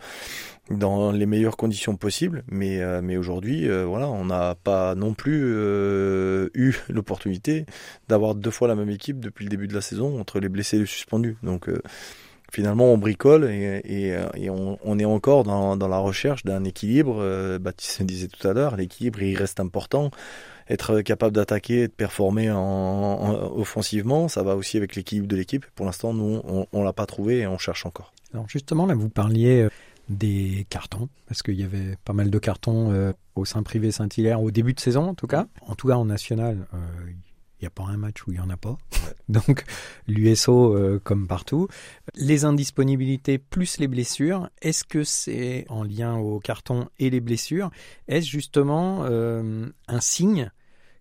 dans 0.70 1.12
les 1.12 1.24
meilleures 1.24 1.56
conditions 1.56 1.96
possibles. 1.96 2.44
Mais, 2.48 2.82
mais 3.00 3.16
aujourd'hui, 3.16 3.66
voilà, 3.84 4.10
on 4.10 4.26
n'a 4.26 4.54
pas 4.54 4.94
non 4.94 5.14
plus 5.14 5.40
eu 6.54 6.76
l'opportunité 6.90 7.64
d'avoir 8.08 8.34
deux 8.34 8.50
fois 8.50 8.68
la 8.68 8.74
même 8.74 8.90
équipe 8.90 9.18
depuis 9.18 9.46
le 9.46 9.50
début 9.50 9.66
de 9.66 9.74
la 9.74 9.80
saison 9.80 10.20
entre 10.20 10.40
les 10.40 10.50
blessés 10.50 10.76
et 10.76 10.80
les 10.80 10.86
suspendus. 10.86 11.38
Donc 11.42 11.70
finalement 12.54 12.92
on 12.92 12.98
bricole 12.98 13.44
et, 13.50 13.82
et 14.34 14.50
on, 14.50 14.98
est 14.98 15.04
encore 15.04 15.44
dans, 15.44 15.76
la 15.76 15.98
recherche 15.98 16.44
d'un 16.44 16.64
équilibre. 16.64 17.16
Euh, 17.20 17.58
Baptiste 17.58 18.02
disait 18.02 18.28
tout 18.28 18.46
à 18.46 18.52
l'heure, 18.52 18.76
l'équilibre 18.76 19.22
il 19.22 19.36
reste 19.36 19.60
important. 19.60 20.10
Être 20.70 21.02
capable 21.02 21.34
d'attaquer, 21.34 21.88
de 21.88 21.92
performer 21.92 22.50
en, 22.50 22.58
en, 22.58 23.32
offensivement, 23.58 24.28
ça 24.28 24.42
va 24.42 24.56
aussi 24.56 24.78
avec 24.78 24.96
l'équilibre 24.96 25.26
de 25.26 25.36
l'équipe. 25.36 25.66
Pour 25.74 25.84
l'instant, 25.84 26.14
nous, 26.14 26.40
on, 26.44 26.66
on 26.72 26.82
l'a 26.82 26.94
pas 26.94 27.04
trouvé 27.04 27.40
et 27.40 27.46
on 27.46 27.58
cherche 27.58 27.84
encore. 27.84 28.14
Justement, 28.48 28.86
là, 28.86 28.94
vous 28.94 29.08
parliez 29.08 29.62
euh, 29.62 29.70
des 30.08 30.66
cartons, 30.68 31.08
parce 31.26 31.42
qu'il 31.42 31.54
y 31.54 31.62
avait 31.62 31.96
pas 32.04 32.12
mal 32.12 32.30
de 32.30 32.38
cartons 32.38 32.92
euh, 32.92 33.12
au 33.34 33.44
sein 33.44 33.62
privé 33.62 33.90
Saint-Hilaire 33.90 34.42
au 34.42 34.50
début 34.50 34.74
de 34.74 34.80
saison, 34.80 35.08
en 35.08 35.14
tout 35.14 35.26
cas. 35.26 35.46
En 35.66 35.74
tout 35.74 35.88
cas, 35.88 35.94
en 35.94 36.04
national, 36.04 36.66
euh, 36.74 36.76
n'y 37.64 37.68
a 37.68 37.70
pas 37.70 37.84
un 37.84 37.96
match 37.96 38.26
où 38.26 38.32
il 38.32 38.34
n'y 38.34 38.40
en 38.40 38.50
a 38.50 38.56
pas. 38.56 38.78
Donc 39.28 39.64
l'USO 40.06 41.00
comme 41.02 41.26
partout. 41.26 41.68
Les 42.14 42.44
indisponibilités 42.44 43.38
plus 43.38 43.78
les 43.78 43.88
blessures, 43.88 44.48
est-ce 44.62 44.84
que 44.84 45.04
c'est 45.04 45.66
en 45.68 45.82
lien 45.82 46.16
au 46.16 46.40
carton 46.40 46.88
et 46.98 47.10
les 47.10 47.20
blessures? 47.20 47.70
Est-ce 48.08 48.28
justement 48.28 49.04
un 49.04 50.00
signe 50.00 50.50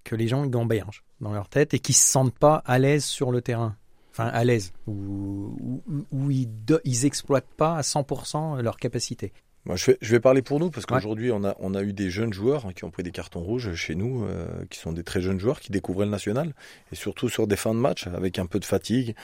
que 0.03 0.15
les 0.15 0.27
gens 0.27 0.46
gambergent 0.46 1.03
dans 1.22 1.34
leur 1.34 1.50
tête 1.50 1.74
et 1.74 1.79
qui 1.79 1.93
se 1.93 2.05
sentent 2.05 2.38
pas 2.38 2.55
à 2.65 2.79
l'aise 2.79 3.05
sur 3.05 3.32
le 3.32 3.41
terrain? 3.41 3.75
Enfin 4.12 4.27
à 4.27 4.43
l'aise, 4.43 4.74
où, 4.86 5.82
où, 6.12 6.29
ils, 6.29 6.48
ils 6.84 7.05
exploitent 7.05 7.53
pas 7.58 7.77
à 7.77 7.82
100% 7.82 8.62
leur 8.62 8.77
capacité. 8.77 9.34
Moi, 9.65 9.77
je, 9.77 9.91
vais, 9.91 9.98
je 10.01 10.12
vais 10.12 10.20
parler 10.20 10.41
pour 10.41 10.60
nous 10.60 10.70
parce 10.70 10.86
qu'aujourd'hui, 10.86 11.32
on, 11.32 11.46
a, 11.46 11.55
on 11.60 11.74
a 11.74 11.82
eu 11.84 11.93
des 11.93 12.10
jeunes 12.10 12.34
joueurs 12.34 12.74
qui 12.75 12.84
ont 12.84 12.91
pris 12.91 13.01
des 13.01 13.12
cartons 13.12 13.39
rouges 13.39 13.74
chez 13.75 13.96
nous, 13.96 14.25
euh, 14.25 14.46
qui 14.70 14.77
sont 14.77 14.91
des 14.91 15.03
très 15.03 15.22
jeunes 15.22 15.39
joueurs 15.39 15.62
qui 15.62 15.72
découvraient 15.72 16.05
le 16.05 16.12
national 16.12 16.53
et 16.91 16.96
surtout 16.96 17.29
sur 17.29 17.48
des 17.48 17.55
fins 17.55 17.74
de 17.74 17.79
match 17.79 18.08
avec 18.08 18.39
un 18.39 18.46
peu 18.46 18.60
de 18.60 18.65
fatigue, 18.65 19.15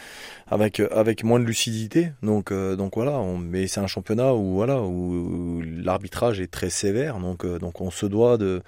avec 0.48 0.80
avec 0.80 1.26
moins 1.26 1.42
de 1.42 1.46
lucidité. 1.46 2.14
Donc 2.24 2.52
euh, 2.52 2.78
donc 2.78 2.96
voilà, 2.96 3.20
on, 3.20 3.38
mais 3.38 3.68
c'est 3.68 3.82
un 3.82 3.88
championnat 3.88 4.34
où 4.34 4.54
voilà 4.54 4.82
où, 4.82 5.62
l'arbitrage 5.62 6.40
est 6.40 6.52
très 6.52 6.70
sévère. 6.70 7.20
Donc 7.20 7.44
euh, 7.44 7.60
donc 7.60 7.82
on 7.82 7.92
se 7.92 8.06
doit 8.06 8.38
de 8.38 8.62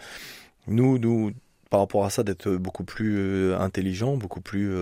nous 0.67 0.97
nous 0.97 1.31
par 1.69 1.79
rapport 1.79 2.03
à 2.03 2.09
ça 2.09 2.23
d'être 2.23 2.49
beaucoup 2.51 2.83
plus 2.83 3.53
intelligent, 3.53 4.17
beaucoup 4.17 4.41
plus 4.41 4.75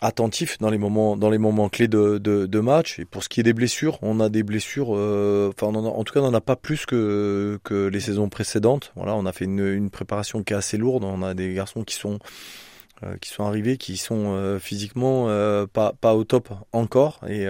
attentif 0.00 0.58
dans 0.58 0.70
les 0.70 0.78
moments 0.78 1.16
dans 1.16 1.30
les 1.30 1.38
moments 1.38 1.68
clés 1.68 1.88
de, 1.88 2.18
de, 2.18 2.60
match. 2.60 2.98
Et 2.98 3.04
pour 3.04 3.22
ce 3.22 3.28
qui 3.28 3.40
est 3.40 3.42
des 3.42 3.52
blessures, 3.52 3.98
on 4.02 4.20
a 4.20 4.28
des 4.28 4.42
blessures. 4.42 4.96
Euh, 4.96 5.52
enfin, 5.54 5.74
en 5.74 6.04
tout 6.04 6.14
cas, 6.14 6.20
on 6.20 6.30
n'en 6.30 6.34
a 6.34 6.40
pas 6.40 6.56
plus 6.56 6.86
que 6.86 7.58
que 7.64 7.86
les 7.86 8.00
saisons 8.00 8.28
précédentes. 8.28 8.92
Voilà, 8.96 9.14
on 9.14 9.26
a 9.26 9.32
fait 9.32 9.44
une, 9.44 9.66
une 9.66 9.90
préparation 9.90 10.42
qui 10.42 10.52
est 10.52 10.56
assez 10.56 10.76
lourde. 10.76 11.04
On 11.04 11.22
a 11.22 11.34
des 11.34 11.54
garçons 11.54 11.84
qui 11.84 11.94
sont 11.94 12.18
qui 13.20 13.30
sont 13.30 13.44
arrivés, 13.44 13.76
qui 13.76 13.96
sont 13.96 14.34
euh, 14.34 14.58
physiquement 14.58 15.26
euh, 15.28 15.66
pas, 15.66 15.92
pas 15.92 16.14
au 16.14 16.24
top 16.24 16.50
encore. 16.72 17.20
Et, 17.28 17.46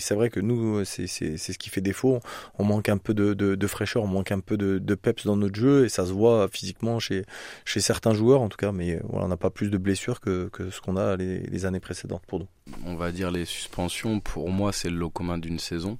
c'est 0.00 0.14
vrai 0.14 0.30
que 0.30 0.40
nous, 0.40 0.84
c'est 0.84 1.06
ce 1.06 1.58
qui 1.58 1.70
fait 1.70 1.80
défaut. 1.80 2.20
On 2.58 2.64
manque 2.64 2.88
un 2.88 2.98
peu 2.98 3.14
de, 3.14 3.34
de, 3.34 3.66
fraîcheur, 3.66 4.02
on 4.02 4.08
manque 4.08 4.32
un 4.32 4.40
peu 4.40 4.56
de, 4.56 4.94
peps 4.94 5.26
dans 5.26 5.36
notre 5.36 5.56
jeu, 5.56 5.84
et 5.86 5.88
ça 5.88 6.06
se 6.06 6.12
voit 6.12 6.48
physiquement 6.48 6.98
chez, 6.98 7.24
chez 7.64 7.80
certains 7.80 8.14
joueurs 8.14 8.42
en 8.42 8.48
tout 8.48 8.56
cas. 8.56 8.72
Mais 8.72 9.00
voilà, 9.08 9.26
on 9.26 9.28
n'a 9.28 9.36
pas 9.36 9.50
plus 9.50 9.70
de 9.70 9.78
blessures 9.78 10.20
que, 10.20 10.48
que 10.52 10.70
ce 10.70 10.80
qu'on 10.80 10.96
a 10.96 11.16
les 11.16 11.66
années 11.66 11.80
précédentes 11.80 12.24
pour 12.26 12.40
nous. 12.40 12.48
On 12.86 12.96
va 12.96 13.12
dire 13.12 13.30
les 13.30 13.44
suspensions, 13.44 14.20
pour 14.20 14.50
moi, 14.50 14.72
c'est 14.72 14.88
le 14.90 14.96
lot 14.96 15.10
commun 15.10 15.38
d'une 15.38 15.58
saison. 15.58 15.98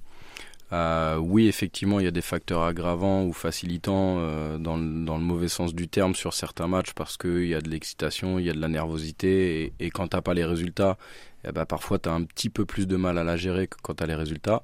Euh, 0.71 1.17
oui, 1.17 1.47
effectivement, 1.47 1.99
il 1.99 2.05
y 2.05 2.07
a 2.07 2.11
des 2.11 2.21
facteurs 2.21 2.63
aggravants 2.63 3.23
ou 3.23 3.33
facilitants 3.33 4.17
euh, 4.19 4.57
dans, 4.57 4.77
le, 4.77 4.83
mauvais 5.23 5.47
sens 5.47 5.75
du 5.75 5.87
terme 5.87 6.15
sur 6.15 6.33
certains 6.33 6.67
matchs 6.67 6.93
parce 6.93 7.17
qu'il 7.17 7.45
y 7.45 7.53
a 7.53 7.61
de 7.61 7.69
l'excitation, 7.69 8.39
il 8.39 8.45
y 8.45 8.49
a 8.49 8.53
de 8.53 8.59
la 8.59 8.67
nervosité 8.67 9.63
et, 9.63 9.73
et 9.79 9.89
quand 9.91 10.07
t'as 10.07 10.21
pas 10.21 10.33
les 10.33 10.45
résultats, 10.45 10.97
eh 11.47 11.51
ben, 11.51 11.65
parfois 11.65 11.99
tu 11.99 12.09
as 12.09 12.13
un 12.13 12.23
petit 12.23 12.49
peu 12.49 12.65
plus 12.65 12.87
de 12.87 12.95
mal 12.95 13.17
à 13.19 13.23
la 13.23 13.37
gérer 13.37 13.67
que 13.67 13.77
quand 13.81 13.95
tu 13.95 14.03
as 14.03 14.07
les 14.07 14.15
résultats. 14.15 14.63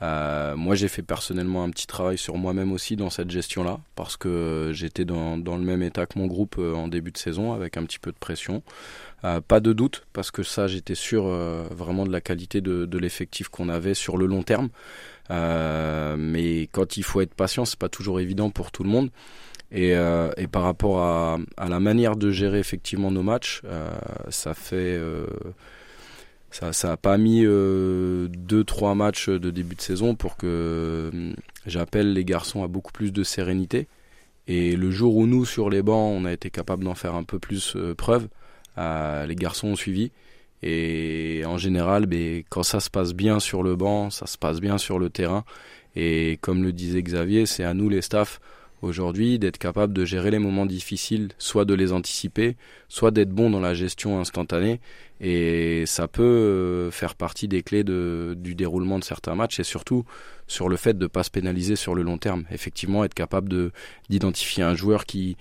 Euh, 0.00 0.56
moi, 0.56 0.74
j'ai 0.74 0.88
fait 0.88 1.02
personnellement 1.02 1.62
un 1.62 1.70
petit 1.70 1.86
travail 1.86 2.18
sur 2.18 2.36
moi-même 2.36 2.72
aussi 2.72 2.96
dans 2.96 3.10
cette 3.10 3.30
gestion-là, 3.30 3.78
parce 3.94 4.16
que 4.16 4.70
j'étais 4.72 5.04
dans, 5.04 5.36
le 5.36 5.58
même 5.58 5.82
état 5.82 6.06
que 6.06 6.18
mon 6.18 6.26
groupe 6.26 6.58
en 6.58 6.88
début 6.88 7.12
de 7.12 7.18
saison, 7.18 7.52
avec 7.52 7.76
un 7.76 7.84
petit 7.84 8.00
peu 8.00 8.10
de 8.10 8.16
pression. 8.16 8.64
Pas 9.46 9.60
de 9.60 9.72
doute, 9.72 10.04
parce 10.12 10.32
que 10.32 10.42
ça, 10.42 10.66
j'étais 10.66 10.96
sûr 10.96 11.22
vraiment 11.70 12.04
de 12.04 12.10
la 12.10 12.20
qualité 12.20 12.60
de 12.60 12.98
l'effectif 12.98 13.48
qu'on 13.48 13.68
avait 13.68 13.94
sur 13.94 14.16
le 14.16 14.26
long 14.26 14.42
terme. 14.42 14.70
Euh, 15.30 16.16
mais 16.18 16.62
quand 16.72 16.96
il 16.96 17.02
faut 17.02 17.20
être 17.20 17.34
patient, 17.34 17.64
c'est 17.64 17.78
pas 17.78 17.88
toujours 17.88 18.20
évident 18.20 18.50
pour 18.50 18.70
tout 18.70 18.82
le 18.82 18.90
monde. 18.90 19.10
Et, 19.70 19.94
euh, 19.96 20.30
par 20.50 20.62
rapport 20.62 21.00
à, 21.00 21.38
la 21.68 21.80
manière 21.80 22.16
de 22.16 22.30
gérer 22.30 22.58
effectivement 22.58 23.10
nos 23.10 23.22
matchs, 23.22 23.62
euh, 23.64 23.90
ça 24.28 24.54
fait 24.54 25.00
ça 26.50 26.72
ça 26.74 26.92
a 26.92 26.96
pas 26.98 27.16
mis 27.16 27.42
deux 27.42 28.64
trois 28.64 28.94
matchs 28.94 29.28
de 29.30 29.50
début 29.50 29.74
de 29.74 29.80
saison 29.80 30.14
pour 30.14 30.36
que 30.36 31.10
j'appelle 31.66 32.12
les 32.12 32.24
garçons 32.24 32.62
à 32.62 32.68
beaucoup 32.68 32.92
plus 32.92 33.12
de 33.12 33.22
sérénité. 33.22 33.88
Et 34.48 34.76
le 34.76 34.90
jour 34.90 35.16
où 35.16 35.26
nous 35.26 35.46
sur 35.46 35.70
les 35.70 35.82
bancs, 35.82 36.20
on 36.20 36.24
a 36.26 36.32
été 36.32 36.50
capable 36.50 36.84
d'en 36.84 36.94
faire 36.94 37.14
un 37.14 37.24
peu 37.24 37.38
plus 37.38 37.76
preuve, 37.96 38.28
les 38.76 39.36
garçons 39.36 39.68
ont 39.68 39.76
suivi. 39.76 40.12
Et 40.62 41.42
en 41.46 41.58
général, 41.58 42.06
ben, 42.06 42.42
quand 42.48 42.62
ça 42.62 42.80
se 42.80 42.90
passe 42.90 43.14
bien 43.14 43.40
sur 43.40 43.62
le 43.62 43.76
banc, 43.76 44.10
ça 44.10 44.26
se 44.26 44.38
passe 44.38 44.60
bien 44.60 44.78
sur 44.78 44.98
le 44.98 45.10
terrain. 45.10 45.44
Et 45.96 46.38
comme 46.40 46.62
le 46.62 46.72
disait 46.72 47.02
Xavier, 47.02 47.46
c'est 47.46 47.64
à 47.64 47.74
nous 47.74 47.88
les 47.88 48.02
staffs 48.02 48.40
aujourd'hui 48.80 49.38
d'être 49.38 49.58
capable 49.58 49.92
de 49.92 50.04
gérer 50.04 50.30
les 50.30 50.38
moments 50.38 50.66
difficiles, 50.66 51.28
soit 51.38 51.64
de 51.64 51.74
les 51.74 51.92
anticiper, 51.92 52.56
soit 52.88 53.10
d'être 53.10 53.30
bon 53.30 53.50
dans 53.50 53.60
la 53.60 53.74
gestion 53.74 54.20
instantanée. 54.20 54.80
Et 55.20 55.84
ça 55.86 56.08
peut 56.08 56.22
euh, 56.22 56.90
faire 56.90 57.14
partie 57.14 57.46
des 57.46 57.62
clés 57.62 57.84
du 57.84 58.54
déroulement 58.54 58.98
de 58.98 59.04
certains 59.04 59.36
matchs 59.36 59.60
et 59.60 59.64
surtout 59.64 60.04
sur 60.48 60.68
le 60.68 60.76
fait 60.76 60.94
de 60.94 61.04
ne 61.04 61.08
pas 61.08 61.22
se 61.22 61.30
pénaliser 61.30 61.76
sur 61.76 61.94
le 61.94 62.02
long 62.02 62.18
terme. 62.18 62.44
Effectivement, 62.50 63.04
être 63.04 63.14
capable 63.14 63.48
de 63.48 63.70
d'identifier 64.08 64.64
un 64.64 64.74
joueur 64.74 65.06
qui 65.06 65.36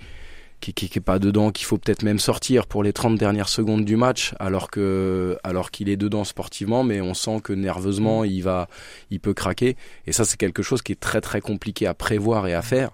qui, 0.61 0.73
qui, 0.73 0.85
est 0.85 1.01
pas 1.01 1.19
dedans, 1.19 1.51
qu'il 1.51 1.65
faut 1.65 1.77
peut-être 1.77 2.03
même 2.03 2.19
sortir 2.19 2.67
pour 2.67 2.83
les 2.83 2.93
30 2.93 3.17
dernières 3.17 3.49
secondes 3.49 3.83
du 3.83 3.97
match, 3.97 4.33
alors 4.39 4.69
que 4.69 5.37
alors 5.43 5.71
qu'il 5.71 5.89
est 5.89 5.97
dedans 5.97 6.23
sportivement, 6.23 6.83
mais 6.83 7.01
on 7.01 7.13
sent 7.13 7.41
que 7.43 7.51
nerveusement 7.51 8.23
il 8.23 8.43
va, 8.43 8.69
il 9.09 9.19
peut 9.19 9.33
craquer. 9.33 9.75
Et 10.07 10.11
ça 10.11 10.23
c'est 10.23 10.37
quelque 10.37 10.63
chose 10.63 10.81
qui 10.81 10.93
est 10.93 10.99
très 10.99 11.19
très 11.19 11.41
compliqué 11.41 11.87
à 11.87 11.93
prévoir 11.93 12.47
et 12.47 12.53
à 12.53 12.61
faire. 12.61 12.91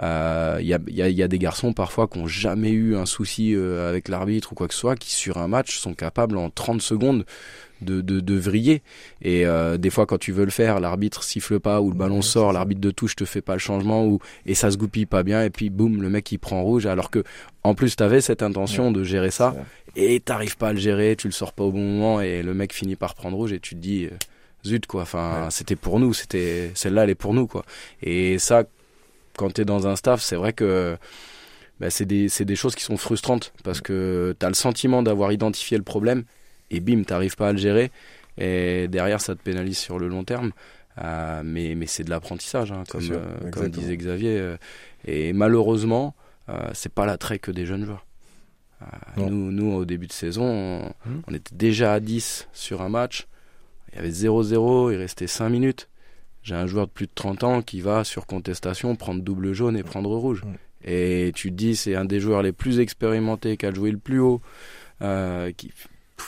Il 0.00 0.04
euh, 0.04 0.58
y, 0.62 0.74
a, 0.74 0.78
y, 0.86 1.02
a, 1.02 1.08
y, 1.08 1.22
a, 1.24 1.28
des 1.28 1.40
garçons 1.40 1.72
parfois 1.72 2.06
qui 2.06 2.18
ont 2.18 2.28
jamais 2.28 2.70
eu 2.70 2.94
un 2.94 3.04
souci 3.04 3.56
euh, 3.56 3.88
avec 3.88 4.06
l'arbitre 4.06 4.52
ou 4.52 4.54
quoi 4.54 4.68
que 4.68 4.74
ce 4.74 4.78
soit, 4.78 4.94
qui 4.94 5.10
sur 5.10 5.38
un 5.38 5.48
match 5.48 5.76
sont 5.76 5.92
capables 5.92 6.36
en 6.36 6.50
30 6.50 6.80
secondes 6.80 7.24
de, 7.82 8.00
de, 8.00 8.20
de 8.20 8.34
vriller. 8.34 8.82
Et 9.22 9.46
euh, 9.46 9.76
des 9.76 9.90
fois, 9.90 10.06
quand 10.06 10.18
tu 10.18 10.32
veux 10.32 10.44
le 10.44 10.50
faire, 10.50 10.80
l'arbitre 10.80 11.22
siffle 11.22 11.60
pas 11.60 11.80
ou 11.80 11.90
le 11.90 11.96
ballon 11.96 12.22
sort, 12.22 12.52
l'arbitre 12.52 12.80
de 12.80 12.90
touche 12.90 13.16
te 13.16 13.24
fait 13.24 13.40
pas 13.40 13.54
le 13.54 13.58
changement 13.58 14.06
ou 14.06 14.20
et 14.46 14.54
ça 14.54 14.70
se 14.70 14.76
goupille 14.76 15.06
pas 15.06 15.22
bien 15.22 15.42
et 15.42 15.50
puis 15.50 15.70
boum, 15.70 16.02
le 16.02 16.10
mec 16.10 16.30
il 16.32 16.38
prend 16.38 16.62
rouge. 16.62 16.86
Alors 16.86 17.10
que 17.10 17.22
en 17.64 17.74
plus, 17.74 17.96
tu 17.96 18.02
avais 18.02 18.20
cette 18.20 18.42
intention 18.42 18.92
de 18.92 19.04
gérer 19.04 19.30
ça 19.30 19.54
et 19.96 20.20
t'arrives 20.20 20.56
pas 20.56 20.68
à 20.68 20.72
le 20.72 20.78
gérer, 20.78 21.16
tu 21.16 21.26
le 21.28 21.32
sors 21.32 21.52
pas 21.52 21.64
au 21.64 21.72
bon 21.72 21.82
moment 21.82 22.20
et 22.20 22.42
le 22.42 22.54
mec 22.54 22.72
finit 22.72 22.96
par 22.96 23.14
prendre 23.14 23.36
rouge 23.36 23.52
et 23.52 23.60
tu 23.60 23.74
te 23.74 23.80
dis 23.80 24.06
euh, 24.06 24.10
zut 24.64 24.86
quoi. 24.86 25.02
Enfin, 25.02 25.48
c'était 25.50 25.76
pour 25.76 26.00
nous, 26.00 26.14
c'était 26.14 26.70
celle-là, 26.74 27.04
elle 27.04 27.10
est 27.10 27.14
pour 27.14 27.34
nous 27.34 27.46
quoi. 27.46 27.64
Et 28.02 28.38
ça, 28.38 28.64
quand 29.36 29.52
t'es 29.52 29.64
dans 29.64 29.86
un 29.86 29.96
staff, 29.96 30.20
c'est 30.20 30.36
vrai 30.36 30.52
que 30.52 30.96
bah, 31.80 31.90
c'est 31.90 32.06
des, 32.06 32.28
des 32.40 32.56
choses 32.56 32.74
qui 32.74 32.82
sont 32.84 32.96
frustrantes 32.96 33.52
parce 33.64 33.80
que 33.80 34.34
tu 34.38 34.44
as 34.44 34.48
le 34.48 34.54
sentiment 34.54 35.02
d'avoir 35.02 35.32
identifié 35.32 35.76
le 35.76 35.84
problème 35.84 36.24
et 36.70 36.80
bim, 36.80 37.02
t'arrives 37.02 37.36
pas 37.36 37.48
à 37.48 37.52
le 37.52 37.58
gérer. 37.58 37.90
Et 38.36 38.88
derrière, 38.88 39.20
ça 39.20 39.34
te 39.34 39.42
pénalise 39.42 39.78
sur 39.78 39.98
le 39.98 40.08
long 40.08 40.24
terme. 40.24 40.52
Euh, 41.02 41.42
mais 41.44 41.74
mais 41.74 41.86
c'est 41.86 42.04
de 42.04 42.10
l'apprentissage, 42.10 42.72
hein, 42.72 42.84
comme, 42.88 43.08
euh, 43.10 43.50
comme 43.50 43.68
disait 43.68 43.96
Xavier. 43.96 44.38
Euh, 44.38 44.56
et 45.04 45.32
malheureusement, 45.32 46.14
euh, 46.48 46.70
c'est 46.72 46.92
pas 46.92 47.06
l'attrait 47.06 47.38
que 47.38 47.50
des 47.50 47.66
jeunes 47.66 47.84
joueurs. 47.84 48.04
nous, 49.16 49.52
nous, 49.52 49.72
au 49.72 49.84
début 49.84 50.06
de 50.06 50.12
saison, 50.12 50.44
on, 50.44 50.92
on, 51.26 51.34
était 51.34 51.54
déjà 51.54 51.94
à 51.94 52.00
10 52.00 52.48
sur 52.52 52.82
un 52.82 52.88
match. 52.88 53.26
Il 53.92 53.96
y 53.96 53.98
avait 54.00 54.10
0-0, 54.10 54.92
il 54.92 54.96
restait 54.96 55.26
5 55.26 55.48
minutes. 55.48 55.88
J'ai 56.42 56.54
un 56.54 56.66
joueur 56.66 56.86
de 56.86 56.92
plus 56.92 57.06
de 57.06 57.12
30 57.14 57.44
ans 57.44 57.62
qui 57.62 57.80
va 57.80 58.04
sur 58.04 58.26
contestation 58.26 58.94
prendre 58.96 59.22
double 59.22 59.52
jaune 59.52 59.76
et 59.76 59.82
prendre 59.82 60.10
rouge. 60.10 60.44
Hmm. 60.44 60.54
Et 60.84 61.32
tu 61.34 61.50
te 61.50 61.56
dis, 61.56 61.76
c'est 61.76 61.96
un 61.96 62.04
des 62.04 62.20
joueurs 62.20 62.42
les 62.42 62.52
plus 62.52 62.78
expérimentés 62.78 63.56
qui 63.56 63.66
a 63.66 63.72
joué 63.72 63.90
le 63.90 63.98
plus 63.98 64.20
haut. 64.20 64.40
Qui 65.00 65.72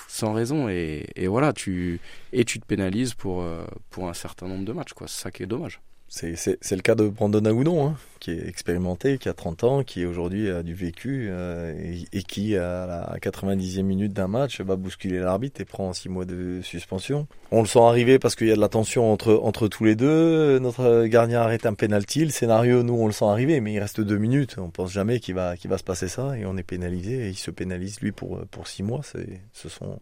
sans 0.08 0.32
raison. 0.32 0.68
Et, 0.68 1.06
voilà 1.26 1.52
tu 1.52 2.00
et 2.32 2.44
tu 2.44 2.60
te 2.60 2.66
pénalises 2.66 3.14
pour 3.14 3.42
euh, 3.42 3.64
pour 3.90 4.08
un 4.08 4.14
certain 4.14 4.48
nombre 4.48 4.64
de 4.64 4.72
matchs 4.72 4.92
quoi. 4.92 5.06
C'est 5.08 5.22
ça 5.22 5.30
qui 5.30 5.42
est 5.42 5.46
dommage 5.46 5.80
c'est, 6.12 6.72
le 6.72 6.82
cas 6.82 6.96
de 6.96 7.06
Brandon 7.06 7.44
Aoudon, 7.44 7.86
hein, 7.86 7.96
qui 8.18 8.32
est 8.32 8.48
expérimenté, 8.48 9.16
qui 9.16 9.28
a 9.28 9.32
30 9.32 9.62
ans, 9.62 9.82
qui 9.84 10.04
aujourd'hui 10.04 10.50
a 10.50 10.64
du 10.64 10.74
vécu 10.74 11.28
euh, 11.30 11.72
et, 12.12 12.22
qui, 12.24 12.56
à 12.56 12.84
la 12.84 13.16
90e 13.20 13.84
minute 13.84 14.12
d'un 14.12 14.26
match, 14.26 14.60
va 14.60 14.74
bousculer 14.74 15.20
l'arbitre 15.20 15.60
et 15.60 15.64
prend 15.64 15.92
6 15.92 16.08
mois 16.08 16.24
de 16.24 16.62
suspension. 16.62 17.28
On 17.52 17.60
le 17.60 17.68
sent 17.68 17.78
arriver 17.78 18.18
parce 18.18 18.34
qu'il 18.34 18.48
y 18.48 18.50
a 18.50 18.56
de 18.56 18.60
la 18.60 18.68
tension 18.68 19.12
entre, 19.12 19.68
tous 19.68 19.84
les 19.84 19.94
deux. 19.94 20.58
Notre 20.58 21.06
gardien 21.06 21.42
arrête 21.42 21.64
un 21.64 21.74
penalty. 21.74 22.24
Le 22.24 22.30
scénario, 22.30 22.82
nous, 22.82 22.94
on 22.94 23.06
le 23.06 23.12
sent 23.12 23.26
arriver, 23.26 23.60
mais 23.60 23.74
il 23.74 23.78
reste 23.78 24.00
2 24.00 24.18
minutes. 24.18 24.56
On 24.58 24.70
pense 24.70 24.90
jamais 24.90 25.20
qu'il 25.20 25.36
va, 25.36 25.54
se 25.56 25.84
passer 25.84 26.08
ça 26.08 26.36
et 26.36 26.44
on 26.44 26.56
est 26.56 26.64
pénalisé 26.64 27.28
il 27.28 27.38
se 27.38 27.52
pénalise, 27.52 28.00
lui, 28.00 28.10
pour, 28.10 28.40
pour 28.50 28.66
6 28.66 28.82
mois. 28.82 29.02
Ce 29.52 29.68
sont 29.68 30.00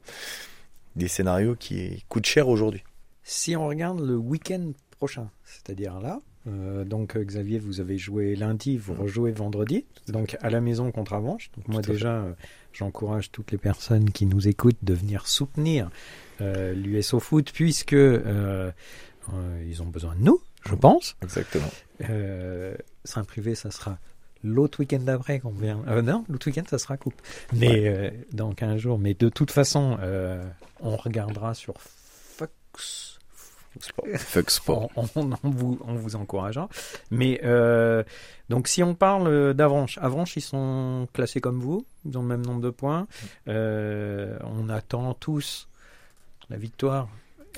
des 0.96 1.08
scénarios 1.08 1.54
qui 1.54 2.02
coûtent 2.08 2.24
cher 2.24 2.48
aujourd'hui. 2.48 2.82
Si 3.24 3.54
on 3.56 3.66
regarde 3.68 4.00
le 4.00 4.16
week-end 4.16 4.72
prochain, 4.98 5.30
c'est-à-dire 5.44 6.00
là. 6.00 6.20
Euh, 6.46 6.84
donc 6.84 7.16
euh, 7.16 7.24
Xavier, 7.24 7.58
vous 7.58 7.80
avez 7.80 7.98
joué 7.98 8.34
lundi, 8.36 8.76
vous 8.76 8.94
mm. 8.94 9.00
rejouez 9.00 9.32
vendredi, 9.32 9.84
donc 10.08 10.36
à 10.40 10.50
la 10.50 10.60
maison 10.60 10.90
contre 10.92 11.14
Avanche. 11.14 11.50
Donc 11.56 11.68
moi 11.68 11.82
déjà, 11.82 12.12
euh, 12.12 12.32
j'encourage 12.72 13.30
toutes 13.30 13.50
les 13.52 13.58
personnes 13.58 14.10
qui 14.10 14.26
nous 14.26 14.48
écoutent 14.48 14.82
de 14.82 14.94
venir 14.94 15.26
soutenir 15.26 15.90
euh, 16.40 16.72
l'USO 16.74 17.20
Foot 17.20 17.50
puisque 17.52 17.92
ils 17.92 19.82
ont 19.82 19.86
besoin 19.86 20.14
de 20.14 20.22
nous, 20.22 20.40
je 20.64 20.74
mm. 20.74 20.78
pense. 20.78 21.16
Exactement. 21.22 21.70
Saint-Privé, 23.04 23.54
ça 23.54 23.70
sera 23.70 23.98
l'autre 24.44 24.80
week-end 24.80 25.00
d'après 25.00 25.40
qu'on 25.40 25.50
vient. 25.50 25.82
Euh, 25.88 26.02
non, 26.02 26.24
l'autre 26.28 26.46
week-end, 26.46 26.64
ça 26.68 26.78
sera 26.78 26.96
coupe. 26.96 27.20
Mais 27.52 27.88
euh, 27.88 28.10
dans 28.32 28.52
15 28.52 28.78
jours. 28.78 28.98
Mais 28.98 29.14
de 29.14 29.28
toute 29.28 29.50
façon, 29.50 29.98
euh, 30.00 30.44
on 30.80 30.96
regardera 30.96 31.54
sur 31.54 31.74
Fox. 31.78 33.07
Sport. 34.48 34.90
En, 34.96 35.04
en- 35.14 35.32
en 35.32 35.38
vous, 35.50 36.16
encourageant. 36.16 36.68
Mais 37.10 37.40
euh, 37.44 38.02
donc, 38.48 38.68
si 38.68 38.82
on 38.82 38.94
parle 38.94 39.54
d'Avranches, 39.54 39.98
Avranches, 39.98 40.37
ils 40.37 40.40
sont 40.42 41.06
classés 41.12 41.40
comme 41.40 41.60
vous. 41.60 41.84
Ils 42.04 42.16
ont 42.18 42.22
le 42.22 42.28
même 42.28 42.44
nombre 42.44 42.60
de 42.60 42.70
points. 42.70 43.06
Euh, 43.48 44.38
on 44.44 44.68
attend 44.68 45.14
tous 45.14 45.68
la 46.50 46.56
victoire. 46.56 47.08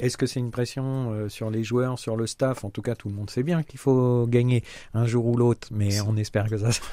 Est-ce 0.00 0.16
que 0.16 0.26
c'est 0.26 0.40
une 0.40 0.50
pression 0.50 1.12
euh, 1.12 1.28
sur 1.28 1.50
les 1.50 1.62
joueurs, 1.64 1.98
sur 1.98 2.16
le 2.16 2.26
staff? 2.26 2.64
En 2.64 2.70
tout 2.70 2.80
cas, 2.82 2.94
tout 2.94 3.08
le 3.08 3.14
monde 3.14 3.28
sait 3.30 3.42
bien 3.42 3.62
qu'il 3.62 3.78
faut 3.78 4.26
gagner 4.26 4.62
un 4.94 5.04
jour 5.06 5.26
ou 5.26 5.36
l'autre, 5.36 5.68
mais 5.70 6.00
on 6.00 6.16
espère 6.16 6.48
que 6.48 6.56
ça 6.58 6.72
sera. 6.72 6.86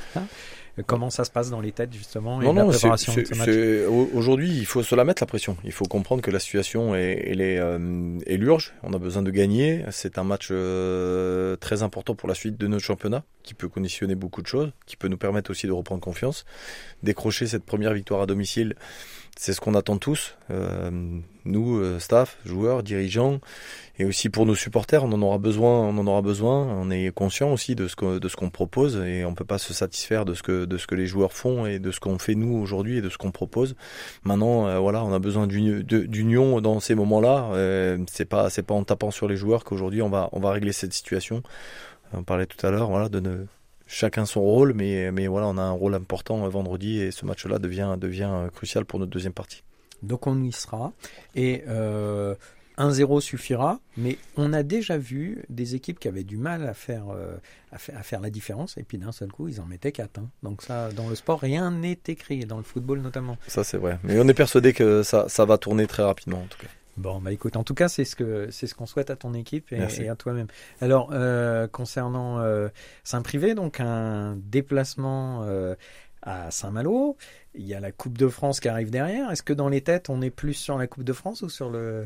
Euh, 0.79 0.83
Comment 0.85 1.09
ça 1.09 1.23
se 1.23 1.31
passe 1.31 1.49
dans 1.49 1.59
les 1.61 1.71
têtes 1.71 1.93
justement 1.93 2.41
et 2.41 2.45
Non, 2.45 2.53
la 2.53 2.63
non, 2.63 2.71
c'est- 2.71 2.79
préparation 2.79 3.13
de 3.15 3.23
ce 3.25 3.35
match 3.35 3.49
aujourd'hui, 4.13 4.49
il 4.55 4.65
faut 4.65 4.83
se 4.83 4.93
la 4.95 5.03
mettre 5.03 5.21
la 5.23 5.27
pression. 5.27 5.57
Il 5.63 5.71
faut 5.71 5.85
comprendre 5.85 6.21
que 6.21 6.29
la 6.31 6.39
situation 6.39 6.95
est, 6.95 7.23
elle 7.27 7.41
est, 7.41 7.57
euh, 7.59 8.17
est 8.25 8.37
l'urge. 8.37 8.73
On 8.83 8.93
a 8.93 8.99
besoin 8.99 9.23
de 9.23 9.31
gagner. 9.31 9.83
C'est 9.91 10.17
un 10.17 10.23
match 10.23 10.49
euh, 10.51 11.55
très 11.55 11.83
important 11.83 12.15
pour 12.15 12.29
la 12.29 12.35
suite 12.35 12.57
de 12.57 12.67
notre 12.67 12.83
championnat, 12.83 13.23
qui 13.43 13.53
peut 13.53 13.67
conditionner 13.69 14.15
beaucoup 14.15 14.41
de 14.41 14.47
choses, 14.47 14.71
qui 14.85 14.95
peut 14.97 15.07
nous 15.07 15.17
permettre 15.17 15.49
aussi 15.51 15.65
de 15.67 15.71
reprendre 15.71 16.01
confiance. 16.01 16.45
Décrocher 17.03 17.47
cette 17.47 17.63
première 17.65 17.93
victoire 17.93 18.21
à 18.21 18.25
domicile, 18.25 18.75
c'est 19.39 19.53
ce 19.53 19.61
qu'on 19.61 19.75
attend 19.75 19.97
tous. 19.97 20.35
Euh, 20.51 20.89
nous, 21.45 21.77
euh, 21.77 21.99
staff, 21.99 22.37
joueurs, 22.45 22.83
dirigeants, 22.83 23.39
et 23.99 24.05
aussi 24.05 24.29
pour 24.29 24.45
nos 24.45 24.55
supporters, 24.55 25.03
on 25.03 25.11
en 25.11 25.21
aura 25.21 25.37
besoin. 25.37 25.79
On 25.87 25.97
en 25.97 26.07
aura 26.07 26.21
besoin. 26.21 26.65
On 26.67 26.89
est 26.91 27.11
conscient 27.13 27.51
aussi 27.53 27.75
de 27.75 27.87
ce 27.87 27.95
qu'on 27.95 28.49
propose 28.49 28.97
et 28.97 29.25
on 29.25 29.33
peut 29.33 29.45
pas 29.45 29.57
se 29.57 29.73
satisfaire 29.73 30.25
de 30.25 30.33
ce 30.33 30.43
que 30.43 30.65
de 30.65 30.77
ce 30.77 30.87
que 30.87 30.95
les 30.95 31.07
joueurs 31.07 31.33
font 31.33 31.65
et 31.65 31.79
de 31.79 31.91
ce 31.91 31.99
qu'on 31.99 32.19
fait 32.19 32.35
nous 32.35 32.57
aujourd'hui 32.57 32.97
et 32.97 33.01
de 33.01 33.09
ce 33.09 33.17
qu'on 33.17 33.31
propose. 33.31 33.75
Maintenant, 34.23 34.67
euh, 34.67 34.79
voilà, 34.79 35.03
on 35.03 35.13
a 35.13 35.19
besoin 35.19 35.47
d'union 35.47 36.61
dans 36.61 36.79
ces 36.79 36.95
moments-là. 36.95 37.49
Euh, 37.53 37.97
c'est 38.11 38.25
pas 38.25 38.49
c'est 38.49 38.63
pas 38.63 38.73
en 38.75 38.83
tapant 38.83 39.11
sur 39.11 39.27
les 39.27 39.37
joueurs 39.37 39.63
qu'aujourd'hui 39.63 40.01
on 40.01 40.09
va 40.09 40.29
on 40.31 40.39
va 40.39 40.51
régler 40.51 40.73
cette 40.73 40.93
situation. 40.93 41.41
On 42.13 42.23
parlait 42.23 42.45
tout 42.45 42.65
à 42.65 42.71
l'heure, 42.71 42.89
voilà, 42.89 43.09
de 43.09 43.19
ne- 43.19 43.45
chacun 43.87 44.25
son 44.25 44.41
rôle, 44.41 44.73
mais 44.73 45.11
mais 45.11 45.27
voilà, 45.27 45.47
on 45.47 45.57
a 45.57 45.61
un 45.61 45.71
rôle 45.71 45.95
important 45.95 46.45
euh, 46.45 46.49
vendredi 46.49 46.99
et 46.99 47.11
ce 47.11 47.25
match-là 47.25 47.59
devient 47.59 47.95
devient 47.99 48.29
euh, 48.31 48.49
crucial 48.49 48.85
pour 48.85 48.99
notre 48.99 49.11
deuxième 49.11 49.33
partie. 49.33 49.63
Donc 50.03 50.27
on 50.27 50.41
y 50.41 50.51
sera. 50.51 50.93
Et 51.35 51.63
euh, 51.67 52.35
1-0 52.77 53.21
suffira, 53.21 53.79
mais 53.97 54.17
on 54.35 54.53
a 54.53 54.61
déjà 54.61 54.97
vu 54.97 55.43
des 55.49 55.73
équipes 55.73 55.99
qui 55.99 56.07
avaient 56.07 56.23
du 56.23 56.37
mal 56.37 56.67
à 56.67 56.75
faire, 56.75 57.05
euh, 57.09 57.35
à 57.71 57.79
faire, 57.79 57.97
à 57.97 58.03
faire 58.03 58.21
la 58.21 58.29
différence, 58.29 58.77
et 58.77 58.83
puis 58.83 58.99
d'un 58.99 59.11
seul 59.11 59.31
coup, 59.31 59.47
ils 59.47 59.59
en 59.59 59.65
mettaient 59.65 59.91
4. 59.91 60.19
Donc 60.43 60.61
ça, 60.61 60.91
dans 60.91 61.09
le 61.09 61.15
sport, 61.15 61.39
rien 61.39 61.71
n'est 61.71 61.99
écrit, 62.07 62.45
dans 62.45 62.57
le 62.57 62.63
football 62.63 62.99
notamment. 62.99 63.37
Ça 63.47 63.63
c'est 63.63 63.77
vrai. 63.77 63.97
Mais 64.03 64.19
on 64.19 64.27
est 64.27 64.33
persuadé 64.35 64.73
que 64.73 65.01
ça 65.01 65.27
ça 65.27 65.45
va 65.45 65.57
tourner 65.57 65.87
très 65.87 66.03
rapidement 66.03 66.41
en 66.41 66.47
tout 66.47 66.59
cas. 66.59 66.67
Bon, 66.97 67.19
bah 67.21 67.31
écoute, 67.31 67.55
en 67.55 67.63
tout 67.63 67.75
cas, 67.75 67.89
c'est 67.89 68.05
ce 68.05 68.15
que 68.15 68.49
c'est 68.49 68.65
ce 68.65 68.73
qu'on 68.73 68.87
souhaite 68.87 69.11
à 69.11 69.15
ton 69.15 69.35
équipe 69.35 69.71
et, 69.71 70.09
à 70.09 70.15
toi-même. 70.15 70.47
Alors, 70.81 71.11
euh, 71.13 71.67
concernant 71.67 72.39
euh, 72.39 72.69
Saint-Privé, 73.03 73.53
donc 73.53 73.79
un 73.79 74.35
déplacement 74.37 75.43
euh, 75.43 75.75
à 76.23 76.49
Saint-Malo, 76.49 77.15
il 77.53 77.67
y 77.67 77.75
a 77.75 77.79
la 77.79 77.91
Coupe 77.91 78.17
de 78.17 78.27
France 78.27 78.59
qui 78.59 78.67
arrive 78.67 78.89
derrière. 78.89 79.29
Est-ce 79.29 79.43
que 79.43 79.53
dans 79.53 79.69
les 79.69 79.81
têtes, 79.81 80.09
on 80.09 80.23
est 80.23 80.31
plus 80.31 80.55
sur 80.55 80.75
la 80.79 80.87
Coupe 80.87 81.03
de 81.03 81.13
France 81.13 81.43
ou 81.43 81.49
sur 81.49 81.69
le 81.69 82.05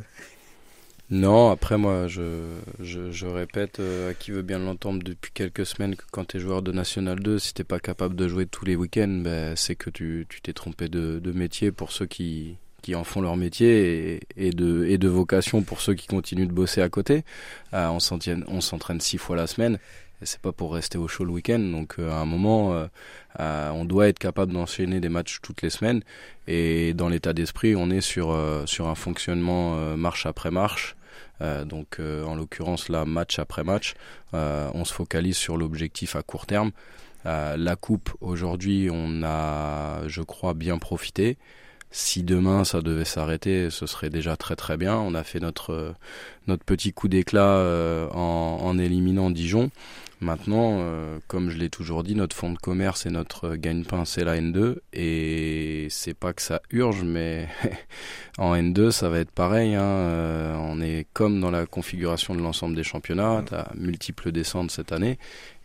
Non, 1.10 1.52
après 1.52 1.78
moi, 1.78 2.08
je, 2.08 2.58
je, 2.80 3.12
je 3.12 3.28
répète 3.28 3.80
à 3.80 4.14
qui 4.14 4.32
veut 4.32 4.44
bien 4.44 4.60
l'entendre 4.60 5.04
depuis 5.04 5.32
quelques 5.34 5.66
semaines 5.66 5.96
que 5.96 6.06
quand 6.12 6.26
tu 6.26 6.38
es 6.38 6.40
joueur 6.42 6.62
de 6.62 6.74
National 6.74 7.20
2, 7.20 7.40
si 7.40 7.54
t'es 7.54 7.66
pas 7.66 7.80
capable 7.80 8.16
de 8.16 8.28
jouer 8.28 8.46
tous 8.46 8.66
les 8.66 8.76
week-ends, 8.76 9.22
ben, 9.24 9.56
c'est 9.56 9.76
que 9.76 9.90
tu 9.90 10.26
tu 10.30 10.42
t'es 10.42 10.54
trompé 10.54 10.88
de, 10.88 11.20
de 11.20 11.32
métier 11.34 11.74
pour 11.74 11.92
ceux 11.92 12.06
qui, 12.06 12.58
qui 12.82 12.96
en 12.96 13.04
font 13.04 13.22
leur 13.22 13.38
métier 13.38 14.20
et, 14.36 14.52
de, 14.52 15.08
vocation 15.08 15.62
pour 15.62 15.82
ceux 15.82 15.94
qui 15.94 16.08
continuent 16.08 16.48
de 16.48 16.54
bosser 16.54 16.82
à 16.82 16.90
côté. 16.90 17.24
Euh, 17.74 17.88
on 17.88 18.62
s'entraîne 18.62 19.02
six 19.02 19.18
fois 19.18 19.36
la 19.36 19.48
semaine. 19.48 19.78
et 20.22 20.26
C'est 20.26 20.40
pas 20.40 20.52
pour 20.52 20.74
rester 20.74 20.98
au 20.98 21.08
chaud 21.08 21.26
le 21.26 21.32
week-end, 21.32 21.60
donc 21.60 21.96
euh, 22.00 22.12
à 22.12 22.16
un 22.16 22.26
moment, 22.26 22.88
euh, 23.40 23.70
on 23.72 23.86
doit 23.86 24.08
être 24.08 24.20
capable 24.20 24.54
d'enchaîner 24.54 25.00
des 25.00 25.10
matchs 25.10 25.40
toutes 25.42 25.62
les 25.62 25.70
semaines. 25.70 26.02
Et 26.48 26.94
dans 26.94 27.10
l'état 27.10 27.34
d'esprit, 27.34 27.76
on 27.76 27.90
est 27.90 28.02
sur 28.02 28.32
un 28.32 28.96
fonctionnement 28.96 29.96
marche 29.96 30.26
après 30.26 30.52
marche. 30.52 30.96
Donc 31.66 32.00
en 32.00 32.36
l'occurrence 32.36 32.90
là 32.90 33.06
match 33.06 33.40
après 33.40 33.64
match, 33.64 33.94
on 34.34 34.86
se 34.86 34.94
focalise 34.94 35.38
sur 35.38 35.58
l'objectif 35.58 36.16
à 36.16 36.24
court 36.24 36.46
terme. 36.46 36.72
La 37.24 37.76
coupe 37.76 38.12
aujourd'hui, 38.22 38.90
on 38.92 39.24
a, 39.24 40.08
je 40.08 40.22
crois, 40.22 40.54
bien 40.54 40.78
profité. 40.78 41.38
Si 41.92 42.24
demain 42.24 42.64
ça 42.64 42.82
devait 42.82 43.06
s'arrêter, 43.06 43.70
ce 43.70 43.86
serait 43.86 44.10
déjà 44.10 44.38
très 44.38 44.56
très 44.56 44.78
bien. 44.78 44.96
On 44.96 45.14
a 45.14 45.24
fait 45.24 45.40
notre 45.40 45.74
euh, 45.74 45.92
notre 46.48 46.64
petit 46.64 46.94
coup 46.94 47.08
d'éclat 47.08 47.58
euh, 47.58 48.08
en, 48.12 48.60
en 48.62 48.78
éliminant 48.78 49.30
Dijon. 49.30 49.72
Maintenant, 50.22 50.78
euh, 50.82 51.18
comme 51.28 51.50
je 51.50 51.58
l'ai 51.58 51.72
toujours 51.72 52.04
dit, 52.04 52.14
notre 52.14 52.36
fonds 52.36 52.54
de 52.54 52.58
commerce 52.60 53.08
et 53.08 53.10
notre 53.10 53.56
gagne-pain, 53.56 54.06
c'est 54.06 54.24
la 54.24 54.40
N2. 54.40 54.76
Et 54.94 55.88
c'est 55.90 56.14
pas 56.14 56.32
que 56.32 56.44
ça 56.44 56.62
urge, 56.70 57.02
mais 57.04 57.48
en 58.38 58.54
N2, 58.54 58.92
ça 58.92 59.10
va 59.10 59.18
être 59.18 59.32
pareil. 59.32 59.74
Hein. 59.74 59.82
Euh, 59.82 60.56
on 60.60 60.80
est 60.80 61.08
comme 61.14 61.42
dans 61.42 61.50
la 61.50 61.66
configuration 61.66 62.36
de 62.36 62.42
l'ensemble 62.42 62.76
des 62.76 62.84
championnats. 62.84 63.44
Tu 63.48 63.56
as 63.56 63.72
multiples 63.74 64.32
descentes 64.32 64.70
cette 64.70 64.92
année. 64.92 65.18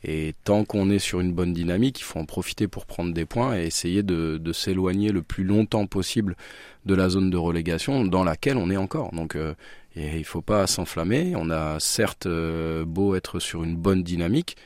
Et 0.09 0.35
tant 0.45 0.65
qu'on 0.65 0.89
est 0.89 1.01
sur 1.01 1.21
une 1.21 1.33
bonne 1.33 1.53
dynamique, 1.53 1.99
il 1.99 2.05
faut 2.05 2.21
en 2.21 2.25
profiter 2.25 2.69
pour 2.69 2.87
prendre 2.87 3.13
des 3.13 3.27
points 3.27 3.59
et 3.59 3.67
essayer 3.67 4.05
de, 4.05 4.41
s'éloigner 4.53 5.11
le 5.11 5.23
plus 5.23 5.43
longtemps 5.43 5.87
possible 5.87 6.37
de 6.85 6.95
la 6.95 7.09
zone 7.09 7.29
de 7.29 7.37
relégation 7.37 8.05
dans 8.05 8.23
laquelle 8.23 8.57
on 8.57 8.71
est 8.71 8.77
encore. 8.77 9.13
Donc 9.13 9.35
euh, 9.35 9.55
et 9.97 10.19
il 10.19 10.25
faut 10.25 10.43
pas 10.43 10.67
s'enflammer. 10.67 11.33
On 11.37 11.51
a 11.51 11.81
certes 11.81 12.27
euh, 12.27 12.85
beau 12.85 13.15
être 13.15 13.41
sur 13.41 13.65
une 13.65 13.77
bonne 13.77 14.03
dynamique. 14.03 14.57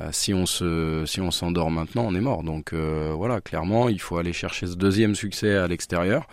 euh, 0.00 0.10
si 0.12 0.34
on 0.34 0.46
se, 0.46 1.04
si 1.06 1.20
on 1.20 1.30
s'endort 1.30 1.70
maintenant, 1.70 2.04
on 2.06 2.14
est 2.14 2.20
mort. 2.20 2.42
Donc 2.42 2.72
euh, 2.72 3.12
voilà, 3.16 3.40
clairement, 3.40 3.88
il 3.88 4.00
faut 4.00 4.18
aller 4.18 4.32
chercher 4.32 4.66
ce 4.66 4.74
deuxième 4.74 5.14
succès 5.14 5.54
à 5.54 5.66
l'extérieur, 5.68 6.26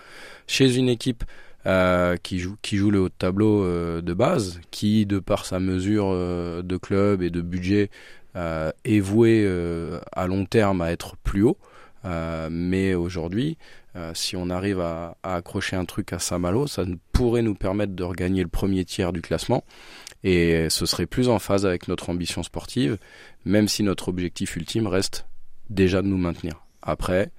chez 0.47 0.75
une 0.75 0.89
équipe 0.89 1.23
qui 2.23 2.39
joue, 2.39 2.55
qui 2.61 2.77
joue 2.77 2.91
le 2.91 3.01
haut 3.01 3.09
de 3.09 3.13
tableau 3.17 3.61
de 4.01 4.13
base, 4.13 4.61
qui 4.71 5.05
de 5.05 5.19
par 5.19 5.45
sa 5.45 5.59
mesure 5.59 6.13
de 6.13 6.77
club 6.77 7.21
et 7.21 7.29
de 7.29 7.41
budget 7.41 7.89
est 8.35 8.99
voué 8.99 9.43
euh, 9.45 9.99
à 10.11 10.27
long 10.27 10.45
terme 10.45 10.81
à 10.81 10.91
être 10.91 11.15
plus 11.17 11.43
haut. 11.43 11.57
Euh, 12.05 12.47
mais 12.51 12.93
aujourd'hui, 12.93 13.57
euh, 13.95 14.11
si 14.13 14.35
on 14.35 14.49
arrive 14.49 14.79
à, 14.79 15.17
accrocher 15.23 15.75
un 15.75 15.85
truc 15.85 16.13
à 16.13 16.19
Saint-Malo, 16.19 16.67
ça 16.67 16.85
pourrait 17.11 17.41
nous 17.41 17.55
permettre 17.55 17.93
de 17.93 18.03
regagner 18.03 18.43
le 18.43 18.49
premier 18.49 18.85
tiers 18.85 19.13
du 19.13 19.21
classement. 19.21 19.63
Et 20.23 20.69
ce 20.69 20.85
serait 20.85 21.05
plus 21.05 21.29
en 21.29 21.39
phase 21.39 21.65
avec 21.65 21.87
notre 21.87 22.09
ambition 22.09 22.43
sportive, 22.43 22.97
même 23.45 23.67
si 23.67 23.83
notre 23.83 24.09
objectif 24.09 24.55
ultime 24.55 24.87
reste 24.87 25.27
déjà 25.69 26.01
de 26.01 26.07
nous 26.07 26.17
maintenir. 26.17 26.65
Après, 26.81 27.31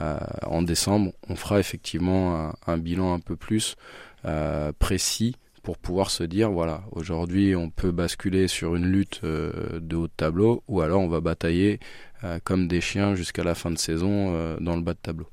euh, 0.00 0.18
en 0.42 0.62
décembre, 0.62 1.12
on 1.28 1.36
fera 1.36 1.60
effectivement 1.60 2.52
un, 2.66 2.78
bilan 2.78 3.14
un 3.14 3.20
peu 3.20 3.36
plus 3.36 3.76
euh, 4.24 4.72
précis 4.78 5.36
pour 5.64 5.78
pouvoir 5.78 6.10
se 6.10 6.22
dire 6.22 6.50
voilà 6.52 6.84
aujourd'hui 6.92 7.56
on 7.56 7.70
peut 7.70 7.90
basculer 7.90 8.46
sur 8.46 8.76
une 8.76 8.86
lutte 8.86 9.22
euh, 9.24 9.80
de 9.80 9.96
haut 9.96 10.06
de 10.06 10.12
tableau 10.14 10.62
ou 10.68 10.82
alors 10.82 11.00
on 11.00 11.08
va 11.08 11.20
batailler 11.20 11.80
euh, 12.22 12.38
comme 12.44 12.68
des 12.68 12.82
chiens 12.82 13.14
jusqu'à 13.14 13.42
la 13.42 13.54
fin 13.54 13.70
de 13.70 13.78
saison 13.78 14.34
euh, 14.34 14.56
dans 14.60 14.76
le 14.76 14.82
bas 14.82 14.92
de 14.92 14.98
tableau. 14.98 15.26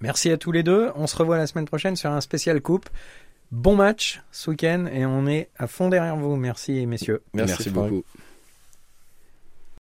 Merci 0.00 0.30
à 0.30 0.38
tous 0.38 0.50
les 0.50 0.64
deux. 0.64 0.90
On 0.96 1.06
se 1.06 1.14
revoit 1.14 1.36
la 1.36 1.46
semaine 1.46 1.66
prochaine 1.66 1.94
sur 1.94 2.10
un 2.10 2.20
spécial 2.20 2.60
coupe. 2.60 2.88
Bon 3.52 3.76
match 3.76 4.22
ce 4.32 4.50
week-end 4.50 4.86
et 4.90 5.04
on 5.04 5.26
est 5.26 5.50
à 5.58 5.66
fond 5.66 5.90
derrière 5.90 6.16
vous. 6.16 6.34
Merci 6.36 6.86
messieurs. 6.86 7.22
Merci, 7.34 7.52
Merci 7.52 7.70
beaucoup. 7.70 8.04